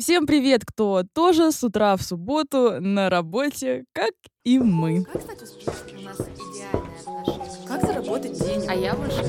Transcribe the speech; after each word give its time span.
Всем 0.00 0.26
привет, 0.26 0.64
кто 0.64 1.02
тоже 1.12 1.50
с 1.50 1.64
утра 1.64 1.96
в 1.96 2.02
субботу 2.02 2.80
на 2.80 3.10
работе, 3.10 3.84
как 3.92 4.12
и 4.44 4.60
мы. 4.60 5.02
Как 5.02 5.22
стать 5.22 5.42
успешным? 5.42 5.98
У 5.98 6.02
нас 6.02 6.20
идеальные 6.20 7.00
отношения. 7.00 7.66
Как 7.66 7.82
заработать 7.84 8.32
денег? 8.38 8.68
А 8.68 8.74
я 8.76 8.94
больше. 8.94 9.22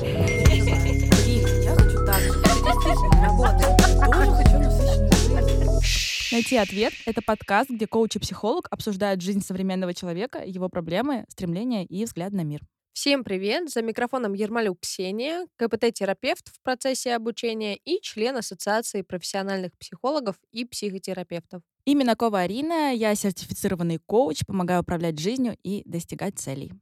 Я 1.64 1.74
хочу 1.74 2.06
так 2.06 2.20
же. 2.20 2.28
Это 2.28 2.62
действительно 2.62 3.20
работает. 3.20 3.76
Тоже 3.98 4.30
хочу 4.30 4.58
насыщенную 4.60 5.12
жизнь. 5.12 6.30
Найти 6.30 6.56
ответ— 6.56 6.92
это 7.04 7.20
подкаст, 7.20 7.68
где 7.68 7.88
коуч 7.88 8.14
и 8.14 8.20
психолог 8.20 8.68
обсуждают 8.70 9.22
жизнь 9.22 9.40
современного 9.40 9.92
человека, 9.92 10.40
его 10.46 10.68
проблемы, 10.68 11.24
стремления 11.30 11.84
и 11.84 12.04
взгляд 12.04 12.32
на 12.32 12.44
мир. 12.44 12.60
Всем 12.92 13.24
привет! 13.24 13.70
За 13.70 13.82
микрофоном 13.82 14.34
Ермолюк 14.34 14.80
Ксения, 14.80 15.46
КПТ-терапевт 15.56 16.48
в 16.48 16.60
процессе 16.62 17.14
обучения 17.14 17.76
и 17.76 18.00
член 18.02 18.36
Ассоциации 18.36 19.02
профессиональных 19.02 19.72
психологов 19.78 20.36
и 20.50 20.64
психотерапевтов. 20.64 21.62
Именно 21.84 22.16
Кова 22.16 22.40
Арина, 22.40 22.92
я 22.92 23.14
сертифицированный 23.14 23.98
коуч, 24.04 24.44
помогаю 24.44 24.82
управлять 24.82 25.18
жизнью 25.18 25.56
и 25.62 25.82
достигать 25.86 26.38
целей. 26.38 26.72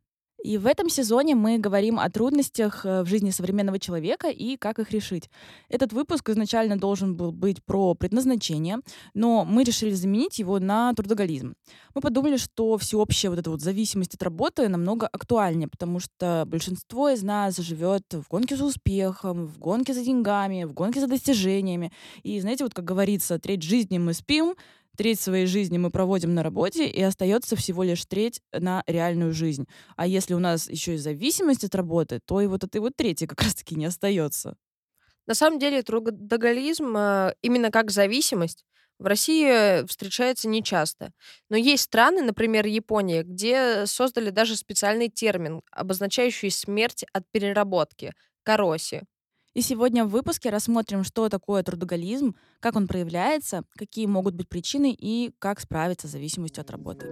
И 0.42 0.56
в 0.56 0.66
этом 0.66 0.88
сезоне 0.88 1.34
мы 1.34 1.58
говорим 1.58 1.98
о 1.98 2.08
трудностях 2.10 2.86
э, 2.86 3.02
в 3.02 3.06
жизни 3.06 3.30
современного 3.30 3.78
человека 3.80 4.28
и 4.28 4.56
как 4.56 4.78
их 4.78 4.92
решить. 4.92 5.28
Этот 5.68 5.92
выпуск 5.92 6.28
изначально 6.30 6.78
должен 6.78 7.16
был 7.16 7.32
быть 7.32 7.62
про 7.64 7.94
предназначение, 7.94 8.78
но 9.14 9.44
мы 9.44 9.64
решили 9.64 9.92
заменить 9.92 10.38
его 10.38 10.60
на 10.60 10.94
трудоголизм. 10.94 11.54
Мы 11.94 12.00
подумали, 12.00 12.36
что 12.36 12.78
всеобщая 12.78 13.30
вот 13.30 13.40
эта 13.40 13.50
вот 13.50 13.60
зависимость 13.60 14.14
от 14.14 14.22
работы 14.22 14.68
намного 14.68 15.08
актуальнее, 15.08 15.68
потому 15.68 15.98
что 15.98 16.44
большинство 16.46 17.08
из 17.08 17.22
нас 17.24 17.56
живет 17.56 18.04
в 18.12 18.28
гонке 18.28 18.56
за 18.56 18.64
успехом, 18.64 19.46
в 19.46 19.58
гонке 19.58 19.92
за 19.92 20.04
деньгами, 20.04 20.64
в 20.64 20.72
гонке 20.72 21.00
за 21.00 21.08
достижениями. 21.08 21.92
И 22.22 22.40
знаете, 22.40 22.62
вот 22.62 22.74
как 22.74 22.84
говорится, 22.84 23.40
треть 23.40 23.62
жизни 23.62 23.98
мы 23.98 24.14
спим, 24.14 24.54
треть 24.98 25.20
своей 25.20 25.46
жизни 25.46 25.78
мы 25.78 25.90
проводим 25.90 26.34
на 26.34 26.42
работе, 26.42 26.86
и 26.86 27.00
остается 27.00 27.54
всего 27.54 27.84
лишь 27.84 28.04
треть 28.04 28.40
на 28.52 28.82
реальную 28.88 29.32
жизнь. 29.32 29.66
А 29.96 30.06
если 30.08 30.34
у 30.34 30.40
нас 30.40 30.68
еще 30.68 30.94
и 30.94 30.98
зависимость 30.98 31.62
от 31.62 31.74
работы, 31.76 32.20
то 32.26 32.40
и 32.40 32.48
вот 32.48 32.64
этой 32.64 32.80
вот 32.80 32.96
трети 32.96 33.26
как 33.26 33.40
раз-таки 33.40 33.76
не 33.76 33.86
остается. 33.86 34.56
На 35.26 35.34
самом 35.34 35.60
деле 35.60 35.82
трудоголизм 35.82 36.96
э, 36.96 37.34
именно 37.42 37.70
как 37.70 37.92
зависимость 37.92 38.64
в 38.98 39.06
России 39.06 39.86
встречается 39.86 40.48
нечасто. 40.48 41.12
Но 41.48 41.56
есть 41.56 41.84
страны, 41.84 42.22
например, 42.22 42.66
Япония, 42.66 43.22
где 43.22 43.86
создали 43.86 44.30
даже 44.30 44.56
специальный 44.56 45.08
термин, 45.08 45.62
обозначающий 45.70 46.50
смерть 46.50 47.04
от 47.12 47.22
переработки– 47.30 48.12
кароси. 48.42 49.02
И 49.58 49.60
сегодня 49.60 50.04
в 50.04 50.10
выпуске 50.10 50.50
рассмотрим, 50.50 51.02
что 51.02 51.28
такое 51.28 51.64
трудоголизм, 51.64 52.36
как 52.60 52.76
он 52.76 52.86
проявляется, 52.86 53.64
какие 53.76 54.06
могут 54.06 54.36
быть 54.36 54.48
причины 54.48 54.96
и 54.96 55.32
как 55.40 55.58
справиться 55.58 56.06
с 56.06 56.12
зависимостью 56.12 56.60
от 56.60 56.70
работы. 56.70 57.06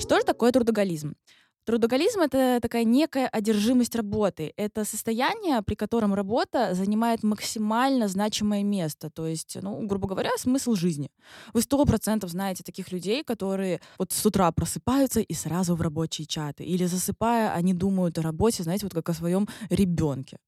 Что 0.00 0.18
же 0.18 0.24
такое 0.26 0.50
трудоголизм? 0.50 1.14
Трудоголизм— 1.64 2.20
это 2.22 2.58
такая 2.62 2.84
некая 2.84 3.28
одержимость 3.28 3.94
работы. 3.94 4.52
Это 4.56 4.84
состояние, 4.84 5.60
при 5.62 5.74
котором 5.74 6.14
работа 6.14 6.74
занимает 6.74 7.22
максимально 7.22 8.08
значимое 8.08 8.64
место. 8.64 9.10
То 9.10 9.26
есть, 9.26 9.58
ну, 9.60 9.86
грубо 9.86 10.08
говоря, 10.08 10.30
смысл 10.38 10.74
жизни. 10.74 11.10
Вы 11.52 11.60
сто 11.60 11.84
процентов 11.84 12.30
знаете 12.30 12.62
таких 12.64 12.92
людей, 12.92 13.22
которые 13.22 13.80
вот 13.98 14.10
с 14.12 14.24
утра 14.24 14.50
просыпаются 14.52 15.20
и 15.20 15.34
сразу 15.34 15.74
в 15.74 15.82
рабочие 15.82 16.26
чаты. 16.26 16.64
Или 16.64 16.86
засыпая, 16.86 17.52
они 17.52 17.74
думают 17.74 18.18
о 18.18 18.22
работе, 18.22 18.62
знаете, 18.62 18.86
вот 18.86 18.94
как 18.94 19.10
о 19.10 19.14
своем 19.14 19.46
ребенке. 19.68 20.38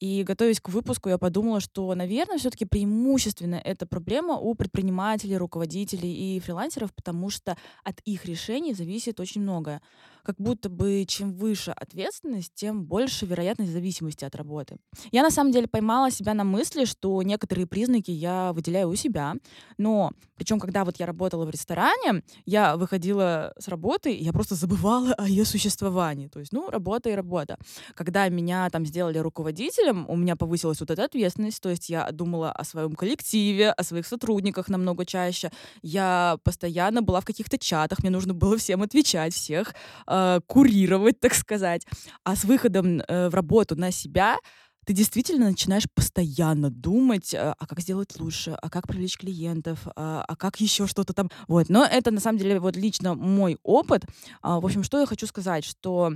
И 0.00 0.22
готовясь 0.22 0.60
к 0.60 0.70
выпуску, 0.70 1.10
я 1.10 1.18
подумала, 1.18 1.60
что, 1.60 1.94
наверное, 1.94 2.38
все-таки 2.38 2.64
преимущественно 2.64 3.56
эта 3.56 3.86
проблема 3.86 4.36
у 4.38 4.54
предпринимателей, 4.54 5.36
руководителей 5.36 6.36
и 6.36 6.40
фрилансеров, 6.40 6.94
потому 6.94 7.28
что 7.28 7.58
от 7.84 8.00
их 8.06 8.24
решений 8.24 8.72
зависит 8.72 9.20
очень 9.20 9.42
многое 9.42 9.82
как 10.22 10.36
будто 10.38 10.68
бы 10.68 11.04
чем 11.06 11.32
выше 11.32 11.70
ответственность, 11.72 12.52
тем 12.54 12.84
больше 12.84 13.26
вероятность 13.26 13.72
зависимости 13.72 14.24
от 14.24 14.34
работы. 14.34 14.76
Я 15.10 15.22
на 15.22 15.30
самом 15.30 15.52
деле 15.52 15.66
поймала 15.66 16.10
себя 16.10 16.34
на 16.34 16.44
мысли, 16.44 16.84
что 16.84 17.22
некоторые 17.22 17.66
признаки 17.66 18.10
я 18.10 18.52
выделяю 18.52 18.88
у 18.88 18.94
себя, 18.94 19.34
но 19.78 20.12
причем, 20.36 20.58
когда 20.58 20.84
вот 20.84 20.98
я 20.98 21.06
работала 21.06 21.44
в 21.44 21.50
ресторане, 21.50 22.22
я 22.46 22.76
выходила 22.76 23.52
с 23.58 23.68
работы, 23.68 24.12
и 24.12 24.24
я 24.24 24.32
просто 24.32 24.56
забывала 24.56 25.14
о 25.18 25.28
ее 25.28 25.44
существовании. 25.44 26.26
То 26.26 26.40
есть, 26.40 26.52
ну, 26.52 26.68
работа 26.68 27.10
и 27.10 27.14
работа. 27.14 27.58
Когда 27.94 28.28
меня 28.28 28.68
там 28.70 28.84
сделали 28.84 29.18
руководителем, 29.18 30.04
у 30.08 30.16
меня 30.16 30.34
повысилась 30.34 30.80
вот 30.80 30.90
эта 30.90 31.04
ответственность, 31.04 31.60
то 31.60 31.68
есть 31.68 31.88
я 31.88 32.10
думала 32.10 32.50
о 32.50 32.64
своем 32.64 32.94
коллективе, 32.94 33.70
о 33.70 33.82
своих 33.84 34.06
сотрудниках 34.06 34.68
намного 34.68 35.06
чаще. 35.06 35.50
Я 35.82 36.38
постоянно 36.42 37.02
была 37.02 37.20
в 37.20 37.24
каких-то 37.24 37.56
чатах, 37.56 38.00
мне 38.00 38.10
нужно 38.10 38.34
было 38.34 38.56
всем 38.56 38.82
отвечать, 38.82 39.34
всех 39.34 39.74
э, 40.12 40.40
курировать, 40.46 41.20
так 41.20 41.34
сказать. 41.34 41.86
А 42.24 42.36
с 42.36 42.44
выходом 42.44 43.00
э, 43.00 43.28
в 43.28 43.34
работу 43.34 43.76
на 43.76 43.90
себя 43.90 44.36
ты 44.84 44.92
действительно 44.94 45.46
начинаешь 45.46 45.86
постоянно 45.94 46.70
думать, 46.70 47.34
э, 47.34 47.54
а 47.56 47.66
как 47.66 47.80
сделать 47.80 48.18
лучше, 48.18 48.56
а 48.60 48.68
как 48.68 48.88
привлечь 48.88 49.16
клиентов, 49.16 49.86
а, 49.96 50.24
а 50.26 50.36
как 50.36 50.60
еще 50.60 50.86
что-то 50.86 51.12
там. 51.12 51.30
Вот. 51.46 51.68
Но 51.68 51.84
это 51.84 52.10
на 52.10 52.20
самом 52.20 52.38
деле 52.38 52.58
вот 52.58 52.76
лично 52.76 53.14
мой 53.14 53.58
опыт. 53.62 54.04
А, 54.42 54.60
в 54.60 54.66
общем, 54.66 54.82
что 54.82 54.98
я 54.98 55.06
хочу 55.06 55.26
сказать, 55.26 55.64
что 55.64 56.12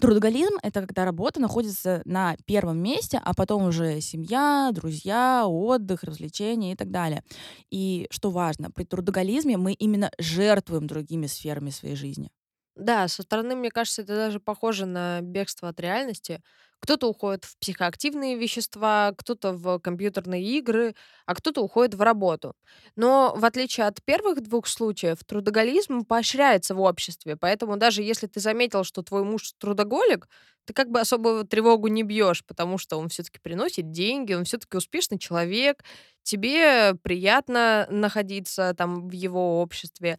Трудоголизм— 0.00 0.54
это 0.62 0.80
когда 0.80 1.04
работа 1.04 1.38
находится 1.38 2.00
на 2.06 2.36
первом 2.46 2.78
месте, 2.78 3.20
а 3.22 3.34
потом 3.34 3.64
уже 3.64 4.00
семья, 4.00 4.70
друзья, 4.72 5.44
отдых, 5.46 6.02
развлечения 6.02 6.72
и 6.72 6.76
так 6.76 6.90
далее. 6.90 7.22
И 7.70 8.06
что 8.10 8.30
важно, 8.30 8.70
при 8.70 8.84
трудоголизме 8.84 9.58
мы 9.58 9.74
именно 9.74 10.10
жертвуем 10.18 10.86
другими 10.86 11.26
сферами 11.26 11.68
своей 11.68 11.94
жизни. 11.94 12.30
Да, 12.76 13.06
со 13.08 13.22
стороны, 13.22 13.54
мне 13.54 13.70
кажется, 13.70 14.02
это 14.02 14.14
даже 14.16 14.40
похоже 14.40 14.86
на 14.86 15.20
бегство 15.20 15.68
от 15.68 15.78
реальности. 15.80 16.40
Кто-то 16.80 17.06
уходит 17.08 17.44
в 17.44 17.56
психоактивные 17.58 18.36
вещества, 18.36 19.12
кто-то 19.16 19.52
в 19.52 19.78
компьютерные 19.78 20.42
игры, 20.42 20.94
а 21.26 21.34
кто-то 21.36 21.60
уходит 21.62 21.94
в 21.94 22.00
работу. 22.02 22.54
Но 22.96 23.34
в 23.36 23.44
отличие 23.44 23.86
от 23.86 24.02
первых 24.02 24.40
двух 24.42 24.66
случаев, 24.66 25.18
трудоголизм 25.24 26.04
поощряется 26.04 26.74
в 26.74 26.80
обществе. 26.80 27.36
Поэтому 27.36 27.76
даже 27.76 28.02
если 28.02 28.26
ты 28.26 28.40
заметил, 28.40 28.82
что 28.84 29.02
твой 29.02 29.22
муж 29.22 29.52
трудоголик, 29.58 30.26
ты 30.64 30.72
как 30.72 30.90
бы 30.90 31.00
особо 31.00 31.44
тревогу 31.44 31.86
не 31.88 32.02
бьешь, 32.02 32.44
потому 32.44 32.78
что 32.78 32.96
он 32.98 33.08
все-таки 33.10 33.38
приносит 33.40 33.90
деньги, 33.92 34.32
он 34.32 34.44
все-таки 34.44 34.76
успешный 34.76 35.18
человек, 35.18 35.84
тебе 36.24 36.94
приятно 37.02 37.86
находиться 37.90 38.74
там 38.76 39.08
в 39.08 39.12
его 39.12 39.60
обществе 39.60 40.18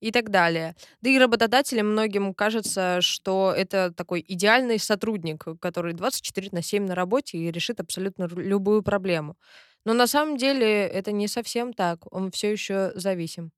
и 0.00 0.10
так 0.10 0.30
далее. 0.30 0.74
Да 1.02 1.10
и 1.10 1.18
работодателям 1.18 1.92
многим 1.92 2.34
кажется, 2.34 3.00
что 3.00 3.52
это 3.56 3.92
такой 3.96 4.24
идеальный 4.26 4.78
сотрудник, 4.78 5.44
который 5.60 5.94
24 5.94 6.48
на 6.52 6.62
7 6.62 6.86
на 6.86 6.94
работе 6.94 7.38
и 7.38 7.50
решит 7.50 7.80
абсолютно 7.80 8.28
любую 8.34 8.82
проблему. 8.82 9.36
Но 9.84 9.94
на 9.94 10.06
самом 10.06 10.36
деле 10.36 10.86
это 10.86 11.12
не 11.12 11.28
совсем 11.28 11.72
так, 11.72 12.00
он 12.12 12.30
все 12.30 12.52
еще 12.52 12.92
зависим. 12.94 13.50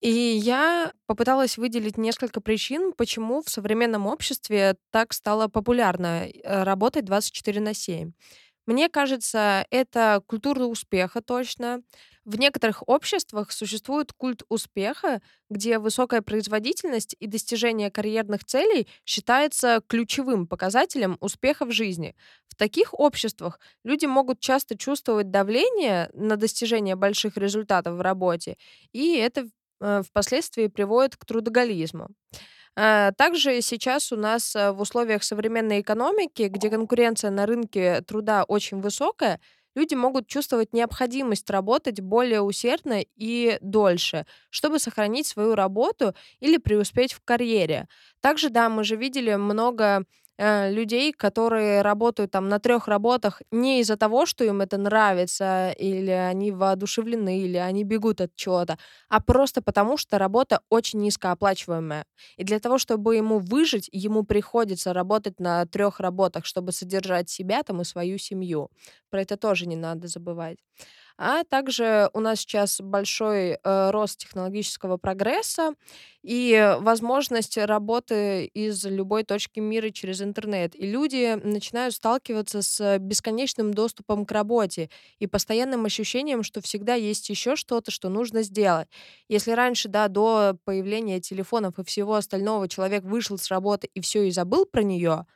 И 0.00 0.10
я 0.10 0.92
попыталась 1.06 1.58
выделить 1.58 1.98
несколько 1.98 2.40
причин, 2.40 2.92
почему 2.96 3.42
в 3.42 3.50
современном 3.50 4.06
обществе 4.06 4.76
так 4.90 5.12
стало 5.12 5.48
популярно 5.48 6.26
э, 6.26 6.62
работать 6.62 7.04
24 7.04 7.60
на 7.60 7.74
7. 7.74 8.12
Мне 8.70 8.88
кажется, 8.88 9.66
это 9.70 10.22
культура 10.28 10.62
успеха 10.62 11.20
точно. 11.20 11.82
В 12.24 12.38
некоторых 12.38 12.88
обществах 12.88 13.50
существует 13.50 14.12
культ 14.12 14.44
успеха, 14.48 15.20
где 15.48 15.80
высокая 15.80 16.22
производительность 16.22 17.16
и 17.18 17.26
достижение 17.26 17.90
карьерных 17.90 18.44
целей 18.44 18.86
считается 19.04 19.82
ключевым 19.88 20.46
показателем 20.46 21.16
успеха 21.18 21.64
в 21.64 21.72
жизни. 21.72 22.14
В 22.46 22.54
таких 22.54 22.94
обществах 22.94 23.58
люди 23.82 24.06
могут 24.06 24.38
часто 24.38 24.78
чувствовать 24.78 25.32
давление 25.32 26.08
на 26.12 26.36
достижение 26.36 26.94
больших 26.94 27.36
результатов 27.36 27.96
в 27.96 28.00
работе, 28.00 28.56
и 28.92 29.16
это 29.16 29.48
э, 29.80 30.02
впоследствии 30.08 30.68
приводит 30.68 31.16
к 31.16 31.24
трудоголизму. 31.24 32.06
Э, 32.80 33.12
также 33.16 33.60
сейчас 33.62 34.12
у 34.12 34.16
нас 34.16 34.56
э, 34.56 34.72
в 34.72 34.80
условиях 34.80 35.22
современной 35.24 35.80
экономики, 35.80 36.44
где 36.44 36.70
конкуренция 36.70 37.30
на 37.30 37.46
рынке 37.46 38.00
труда 38.02 38.44
очень 38.44 38.80
высокая, 38.80 39.40
люди 39.74 39.94
могут 39.94 40.26
чувствовать 40.28 40.72
необходимость 40.72 41.50
работать 41.50 42.00
более 42.00 42.40
усердно 42.42 43.02
и 43.16 43.58
дольше, 43.60 44.24
чтобы 44.50 44.78
сохранить 44.78 45.26
свою 45.26 45.54
работу 45.54 46.14
или 46.40 46.56
преуспеть 46.56 47.12
в 47.12 47.20
карьере. 47.24 47.86
Также, 48.20 48.48
да, 48.50 48.68
мы 48.70 48.84
же 48.84 48.96
видели 48.96 49.34
много 49.34 50.04
э, 50.40 50.72
людей, 50.72 51.12
которые 51.12 51.82
работают 51.82 52.30
там 52.32 52.48
на 52.48 52.58
трех 52.58 52.88
работах 52.88 53.42
не 53.52 53.80
из-за 53.80 53.96
того, 53.96 54.26
что 54.26 54.44
им 54.44 54.60
это 54.62 54.78
нравится, 54.78 55.72
или 55.78 56.10
они 56.10 56.50
воодушевлены, 56.52 57.40
или 57.40 57.56
они 57.58 57.84
бегут 57.84 58.20
от 58.20 58.34
чего-то, 58.36 58.78
а 59.08 59.20
просто 59.20 59.62
потому, 59.62 59.96
что 59.98 60.18
работа 60.18 60.60
очень 60.70 61.00
низкооплачиваемая. 61.00 62.04
И 62.36 62.44
для 62.44 62.58
того, 62.60 62.78
чтобы 62.78 63.16
ему 63.16 63.38
выжить, 63.38 63.88
ему 63.92 64.24
приходится 64.24 64.92
работать 64.92 65.40
на 65.40 65.66
трех 65.66 66.00
работах, 66.00 66.46
чтобы 66.46 66.72
содержать 66.72 67.30
себя 67.30 67.62
там 67.62 67.80
и 67.82 67.84
свою 67.84 68.18
семью. 68.18 68.70
Про 69.10 69.22
это 69.22 69.36
тоже 69.36 69.66
не 69.66 69.76
надо 69.76 70.08
забывать. 70.08 70.58
А 71.22 71.44
также 71.44 72.08
у 72.14 72.20
нас 72.20 72.40
сейчас 72.40 72.80
большой 72.80 73.58
э, 73.62 73.90
рост 73.90 74.20
технологического 74.20 74.96
прогресса 74.96 75.74
и 76.22 76.76
возможность 76.80 77.58
работы 77.58 78.46
из 78.46 78.82
любой 78.86 79.24
точки 79.24 79.60
мира 79.60 79.90
через 79.90 80.22
интернет. 80.22 80.74
И 80.74 80.86
люди 80.86 81.38
начинают 81.44 81.94
сталкиваться 81.94 82.62
с 82.62 82.98
бесконечным 82.98 83.74
доступом 83.74 84.24
к 84.24 84.32
работе 84.32 84.88
и 85.18 85.26
постоянным 85.26 85.84
ощущением, 85.84 86.42
что 86.42 86.62
всегда 86.62 86.94
есть 86.94 87.28
еще 87.28 87.54
что-то, 87.54 87.90
что 87.90 88.08
нужно 88.08 88.42
сделать. 88.42 88.88
Если 89.28 89.52
раньше, 89.52 89.88
да, 89.88 90.08
до 90.08 90.56
появления 90.64 91.20
телефонов 91.20 91.78
и 91.78 91.84
всего 91.84 92.14
остального 92.14 92.66
человек 92.66 93.04
вышел 93.04 93.36
с 93.36 93.48
работы 93.50 93.90
и 93.92 94.00
все 94.00 94.22
и 94.22 94.30
забыл 94.30 94.64
про 94.64 94.82
нее, 94.82 95.26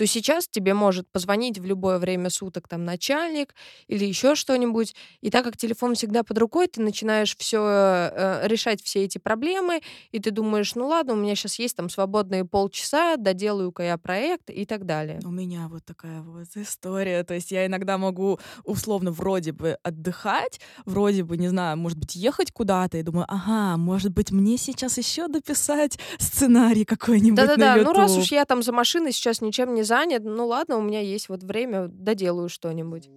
то 0.00 0.06
сейчас 0.06 0.48
тебе 0.48 0.72
может 0.72 1.06
позвонить 1.12 1.58
в 1.58 1.66
любое 1.66 1.98
время 1.98 2.30
суток 2.30 2.68
там 2.68 2.86
начальник 2.86 3.54
или 3.86 4.06
еще 4.06 4.34
что-нибудь. 4.34 4.94
И 5.20 5.28
так 5.28 5.44
как 5.44 5.58
телефон 5.58 5.94
всегда 5.94 6.22
под 6.22 6.38
рукой, 6.38 6.68
ты 6.68 6.80
начинаешь 6.80 7.36
все 7.36 7.60
э, 7.62 8.48
решать 8.48 8.82
все 8.82 9.04
эти 9.04 9.18
проблемы, 9.18 9.82
и 10.10 10.18
ты 10.18 10.30
думаешь, 10.30 10.74
ну 10.74 10.86
ладно, 10.86 11.12
у 11.12 11.16
меня 11.16 11.34
сейчас 11.34 11.58
есть 11.58 11.76
там 11.76 11.90
свободные 11.90 12.46
полчаса, 12.46 13.18
доделаю-ка 13.18 13.82
я 13.82 13.98
проект 13.98 14.48
и 14.48 14.64
так 14.64 14.86
далее. 14.86 15.20
У 15.22 15.30
меня 15.30 15.68
вот 15.68 15.84
такая 15.84 16.22
вот 16.22 16.48
история. 16.54 17.22
То 17.22 17.34
есть 17.34 17.50
я 17.50 17.66
иногда 17.66 17.98
могу 17.98 18.40
условно 18.64 19.10
вроде 19.10 19.52
бы 19.52 19.76
отдыхать, 19.82 20.62
вроде 20.86 21.24
бы, 21.24 21.36
не 21.36 21.48
знаю, 21.48 21.76
может 21.76 21.98
быть, 21.98 22.16
ехать 22.16 22.52
куда-то, 22.52 22.96
и 22.96 23.02
думаю, 23.02 23.26
ага, 23.28 23.76
может 23.76 24.12
быть, 24.12 24.30
мне 24.30 24.56
сейчас 24.56 24.96
еще 24.96 25.28
дописать 25.28 25.98
сценарий 26.18 26.86
какой-нибудь 26.86 27.36
Да-да-да, 27.36 27.76
ну 27.82 27.92
раз 27.92 28.16
уж 28.16 28.32
я 28.32 28.46
там 28.46 28.62
за 28.62 28.72
машиной 28.72 29.12
сейчас 29.12 29.42
ничем 29.42 29.74
не 29.74 29.82
занят, 29.90 30.22
ну 30.24 30.46
ладно, 30.46 30.76
у 30.76 30.82
меня 30.82 31.00
есть 31.00 31.28
вот 31.28 31.42
время, 31.42 31.88
доделаю 31.88 32.48
что-нибудь. 32.48 33.10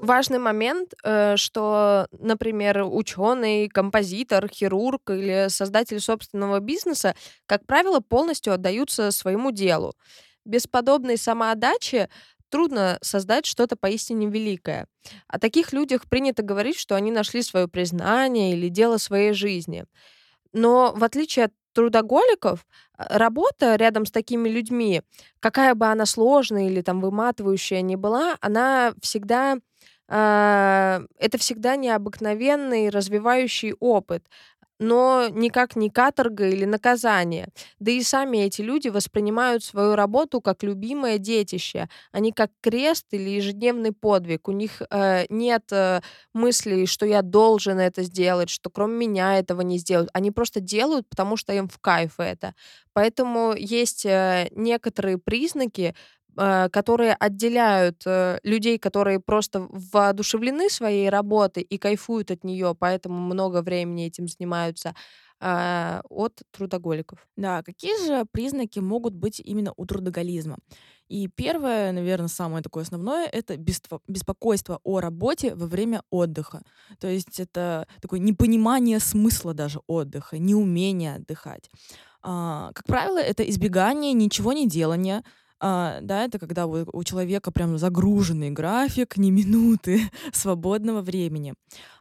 Важный 0.00 0.38
момент, 0.38 0.94
э, 1.02 1.36
что, 1.36 2.06
например, 2.12 2.84
ученый, 2.84 3.68
композитор, 3.68 4.48
хирург 4.48 5.10
или 5.10 5.48
создатель 5.48 6.00
собственного 6.00 6.60
бизнеса, 6.60 7.16
как 7.46 7.66
правило, 7.66 7.98
полностью 7.98 8.52
отдаются 8.52 9.10
своему 9.10 9.50
делу. 9.50 9.94
Без 10.44 10.68
подобной 10.68 11.16
самоотдачи 11.16 12.08
трудно 12.48 12.98
создать 13.02 13.44
что-то 13.44 13.74
поистине 13.74 14.28
великое. 14.28 14.86
О 15.26 15.40
таких 15.40 15.72
людях 15.72 16.08
принято 16.08 16.42
говорить, 16.42 16.78
что 16.78 16.94
они 16.94 17.10
нашли 17.10 17.42
свое 17.42 17.66
признание 17.66 18.52
или 18.52 18.68
дело 18.68 18.98
своей 18.98 19.32
жизни. 19.32 19.84
Но 20.52 20.92
в 20.96 21.04
отличие 21.04 21.46
от 21.46 21.52
трудоголиков, 21.72 22.66
а, 22.96 23.18
работа 23.18 23.76
рядом 23.76 24.06
с 24.06 24.10
такими 24.10 24.48
людьми, 24.48 25.02
какая 25.40 25.74
бы 25.74 25.86
она 25.86 26.06
сложная 26.06 26.66
или 26.68 26.82
там 26.82 27.00
выматывающая 27.00 27.80
ни 27.82 27.96
была, 27.96 28.36
она 28.40 28.94
всегда 29.02 29.58
а, 30.08 31.02
это 31.18 31.38
всегда 31.38 31.76
необыкновенный 31.76 32.88
развивающий 32.90 33.74
опыт, 33.80 34.24
но 34.80 35.28
никак 35.30 35.76
не 35.76 35.90
каторга 35.90 36.48
или 36.48 36.64
наказание. 36.64 37.48
Да 37.78 37.90
и 37.92 38.02
сами 38.02 38.38
эти 38.38 38.62
люди 38.62 38.88
воспринимают 38.88 39.62
свою 39.62 39.94
работу 39.94 40.40
как 40.40 40.62
любимое 40.62 41.18
детище, 41.18 41.88
а 42.12 42.20
не 42.20 42.32
как 42.32 42.50
крест 42.62 43.06
или 43.12 43.28
ежедневный 43.30 43.92
подвиг. 43.92 44.48
У 44.48 44.52
них 44.52 44.82
э, 44.90 45.26
нет 45.28 45.64
э, 45.70 46.00
мыслей, 46.32 46.86
что 46.86 47.04
я 47.06 47.22
должен 47.22 47.78
это 47.78 48.02
сделать, 48.02 48.48
что 48.48 48.70
кроме 48.70 48.96
меня 49.06 49.38
этого 49.38 49.60
не 49.60 49.78
сделают. 49.78 50.10
Они 50.14 50.30
просто 50.30 50.60
делают, 50.60 51.06
потому 51.08 51.36
что 51.36 51.52
им 51.52 51.68
в 51.68 51.78
кайф 51.78 52.14
это. 52.18 52.54
Поэтому 52.94 53.54
есть 53.56 54.04
э, 54.06 54.48
некоторые 54.52 55.18
признаки, 55.18 55.94
которые 56.70 57.14
отделяют 57.14 58.02
э, 58.06 58.38
людей, 58.44 58.78
которые 58.78 59.20
просто 59.20 59.66
воодушевлены 59.70 60.70
своей 60.70 61.08
работой 61.10 61.62
и 61.62 61.78
кайфуют 61.78 62.30
от 62.30 62.44
нее, 62.44 62.74
поэтому 62.78 63.18
много 63.20 63.62
времени 63.62 64.06
этим 64.06 64.28
занимаются, 64.28 64.94
а, 65.42 66.02
от 66.10 66.42
трудоголиков. 66.50 67.26
Да, 67.36 67.62
какие 67.62 67.96
же 68.06 68.26
признаки 68.30 68.78
могут 68.78 69.14
быть 69.14 69.40
именно 69.40 69.72
у 69.76 69.86
трудоголизма? 69.86 70.58
И 71.08 71.28
первое, 71.28 71.92
наверное, 71.92 72.28
самое 72.28 72.62
такое 72.62 72.82
основное, 72.84 73.26
это 73.26 73.56
беспокойство 73.56 74.80
о 74.84 75.00
работе 75.00 75.54
во 75.54 75.66
время 75.66 76.02
отдыха. 76.10 76.62
То 77.00 77.08
есть 77.08 77.40
это 77.40 77.88
такое 78.02 78.20
непонимание 78.20 79.00
смысла 79.00 79.54
даже 79.54 79.80
отдыха, 79.86 80.38
неумение 80.38 81.14
отдыхать. 81.16 81.70
А, 82.22 82.70
как 82.74 82.86
правило, 82.86 83.18
это 83.18 83.42
избегание 83.48 84.12
ничего 84.12 84.52
не 84.52 84.68
делания, 84.68 85.24
а, 85.60 86.00
да, 86.00 86.24
это 86.24 86.38
когда 86.38 86.66
у, 86.66 86.86
у 86.92 87.04
человека 87.04 87.50
прям 87.50 87.78
загруженный 87.78 88.50
график, 88.50 89.16
ни 89.16 89.30
минуты 89.30 90.00
свободного 90.32 91.02
времени. 91.02 91.54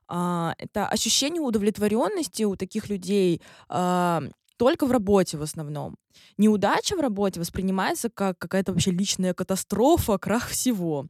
А, 0.07 0.55
это 0.57 0.87
ощущение 0.87 1.41
удовлетворенности 1.41 2.43
у 2.43 2.55
таких 2.55 2.89
людей 2.89 3.41
а, 3.67 4.23
только 4.57 4.85
в 4.85 4.91
работе 4.91 5.37
в 5.37 5.41
основном. 5.41 5.95
Неудача 6.37 6.95
в 6.95 6.99
работе 6.99 7.39
воспринимается 7.39 8.09
как 8.09 8.37
какая-то 8.37 8.73
вообще 8.73 8.91
личная 8.91 9.33
катастрофа, 9.33 10.17
крах 10.17 10.47
всего. 10.47 11.05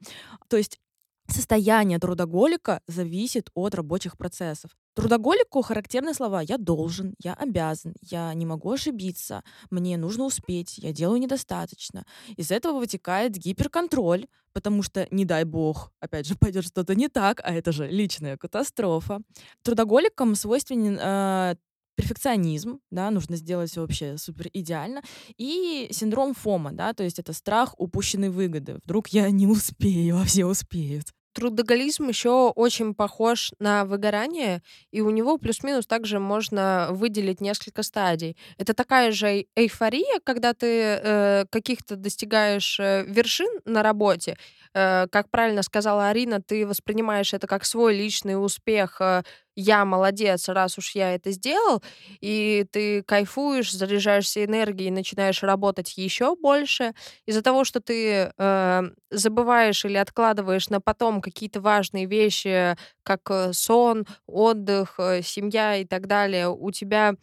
То 0.49 0.57
есть 0.57 0.79
состояние 1.27 1.99
трудоголика 1.99 2.81
зависит 2.87 3.49
от 3.53 3.75
рабочих 3.75 4.17
процессов. 4.17 4.71
Трудоголику 4.99 5.61
характерны 5.61 6.13
слова 6.13 6.41
«я 6.41 6.57
должен», 6.57 7.15
«я 7.23 7.33
обязан», 7.33 7.93
«я 8.01 8.33
не 8.33 8.45
могу 8.45 8.69
ошибиться», 8.69 9.43
«мне 9.69 9.95
нужно 9.95 10.25
успеть», 10.25 10.77
«я 10.77 10.91
делаю 10.91 11.21
недостаточно». 11.21 12.03
Из 12.35 12.51
этого 12.51 12.79
вытекает 12.79 13.37
гиперконтроль, 13.37 14.27
потому 14.51 14.83
что, 14.83 15.07
не 15.09 15.23
дай 15.23 15.45
бог, 15.45 15.93
опять 16.01 16.27
же, 16.27 16.35
пойдет 16.39 16.65
что-то 16.65 16.95
не 16.95 17.07
так, 17.07 17.39
а 17.45 17.53
это 17.53 17.71
же 17.71 17.87
личная 17.87 18.35
катастрофа. 18.35 19.21
Трудоголикам 19.63 20.35
свойственен 20.35 20.99
э, 21.01 21.55
перфекционизм, 21.95 22.81
да, 22.91 23.09
нужно 23.09 23.37
сделать 23.37 23.71
все 23.71 23.79
вообще 23.79 24.17
супер 24.17 24.49
идеально, 24.51 25.01
и 25.37 25.87
синдром 25.91 26.33
ФОМа, 26.33 26.73
да, 26.73 26.93
то 26.93 27.05
есть 27.05 27.19
это 27.19 27.31
страх 27.31 27.73
упущенной 27.77 28.31
выгоды. 28.31 28.81
Вдруг 28.83 29.07
я 29.07 29.29
не 29.31 29.47
успею, 29.47 30.19
а 30.19 30.25
все 30.25 30.45
успеют. 30.45 31.13
Трудоголизм 31.39 32.09
еще 32.09 32.49
очень 32.49 32.93
похож 32.93 33.53
на 33.59 33.85
выгорание, 33.85 34.61
и 34.91 34.99
у 34.99 35.09
него 35.09 35.37
плюс-минус 35.37 35.87
также 35.87 36.19
можно 36.19 36.89
выделить 36.91 37.39
несколько 37.39 37.81
стадий. 37.81 38.35
Это 38.57 38.73
такая 38.73 39.13
же 39.13 39.45
эйфория, 39.55 40.19
когда 40.25 40.53
ты 40.53 40.67
э, 41.01 41.45
каких-то 41.49 41.95
достигаешь 41.95 42.77
э, 42.77 43.05
вершин 43.07 43.47
на 43.63 43.83
работе. 43.83 44.35
Э, 44.75 45.07
как 45.11 45.29
правильно 45.31 45.63
сказала 45.63 46.09
Арина, 46.09 46.41
ты 46.41 46.65
воспринимаешь 46.67 47.33
это 47.33 47.47
как 47.47 47.65
свой 47.65 47.95
личный 47.95 48.33
успех. 48.43 48.97
э, 49.01 49.23
я 49.55 49.83
молодец, 49.83 50.47
раз 50.47 50.77
уж 50.77 50.95
я 50.95 51.15
это 51.15 51.31
сделал, 51.31 51.83
и 52.21 52.65
ты 52.71 53.03
кайфуешь, 53.03 53.71
заряжаешься 53.73 54.45
энергией, 54.45 54.91
начинаешь 54.91 55.43
работать 55.43 55.97
еще 55.97 56.35
больше. 56.35 56.93
Из-за 57.25 57.41
того, 57.41 57.63
что 57.65 57.81
ты 57.81 58.31
э, 58.37 58.81
забываешь 59.11 59.83
или 59.85 59.97
откладываешь 59.97 60.69
на 60.69 60.79
потом 60.81 61.21
какие-то 61.21 61.61
важные 61.61 62.05
вещи, 62.05 62.77
как 63.03 63.21
э, 63.31 63.51
сон, 63.53 64.05
отдых, 64.27 64.99
семья 65.23 65.75
и 65.77 65.85
так 65.85 66.07
далее, 66.07 66.49
у 66.49 66.71
тебя 66.71 67.15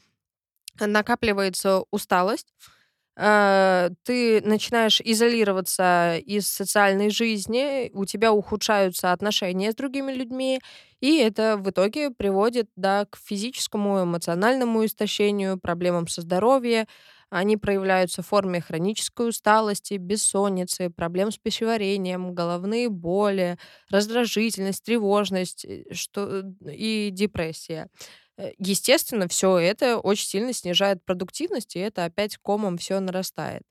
накапливается 0.80 1.84
усталость, 1.90 2.52
ты 3.16 4.42
начинаешь 4.44 5.00
изолироваться 5.00 6.16
из 6.18 6.48
социальной 6.48 7.08
жизни, 7.10 7.90
у 7.94 8.04
тебя 8.04 8.32
ухудшаются 8.32 9.12
отношения 9.12 9.72
с 9.72 9.74
другими 9.74 10.12
людьми, 10.12 10.60
и 11.00 11.16
это 11.18 11.56
в 11.58 11.70
итоге 11.70 12.10
приводит 12.10 12.68
да, 12.76 13.06
к 13.06 13.16
физическому, 13.16 14.02
эмоциональному 14.04 14.84
истощению, 14.84 15.58
проблемам 15.58 16.08
со 16.08 16.22
здоровьем. 16.22 16.86
Они 17.28 17.56
проявляются 17.56 18.22
в 18.22 18.28
форме 18.28 18.60
хронической 18.60 19.28
усталости, 19.30 19.94
бессонницы, 19.94 20.90
проблем 20.90 21.32
с 21.32 21.38
пищеварением, 21.38 22.34
головные 22.34 22.88
боли, 22.88 23.58
раздражительность, 23.90 24.84
тревожность 24.84 25.64
э, 25.64 25.84
что, 25.92 26.44
и 26.70 27.10
депрессия. 27.12 27.88
Э, 28.38 28.52
Естественно, 28.58 29.28
все 29.28 29.56
это 29.58 29.98
очень 29.98 30.26
сильно 30.26 30.52
снижает 30.52 31.04
продуктивность, 31.04 31.76
и 31.76 31.80
это 31.80 32.04
опять 32.04 32.36
комом 32.38 32.78
все 32.78 33.00
нарастает. 33.00 33.62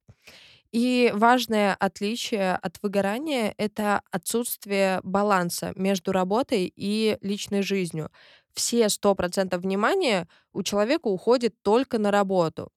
И 0.72 1.12
важное 1.16 1.76
отличие 1.76 2.56
от 2.56 2.78
выгорания— 2.82 3.54
это 3.58 4.02
отсутствие 4.12 5.00
баланса 5.04 5.74
между 5.76 6.12
работой 6.12 6.72
и 6.76 7.18
личной 7.22 7.62
жизнью. 7.64 8.12
все 8.56 8.90
100% 8.90 9.58
внимания 9.60 10.28
у 10.54 10.64
человека 10.64 11.08
уходит 11.08 11.56
только 11.64 12.00
на 12.00 12.12
работу. 12.12 12.72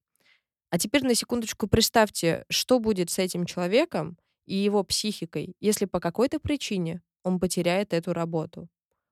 А 0.71 0.78
теперь 0.78 1.04
на 1.04 1.14
секундочку 1.14 1.68
представьте, 1.68 2.45
что 2.50 2.78
будет 2.80 3.11
с 3.11 3.18
этим 3.18 3.47
человеком 3.47 4.18
и 4.47 4.57
его 4.57 4.85
психикой, 4.85 5.54
если 5.61 5.87
по 5.87 6.00
какой-то 6.00 6.40
причине 6.40 7.02
он 7.25 7.40
потеряет 7.40 7.92
эту 7.95 8.12
работу. 8.12 8.68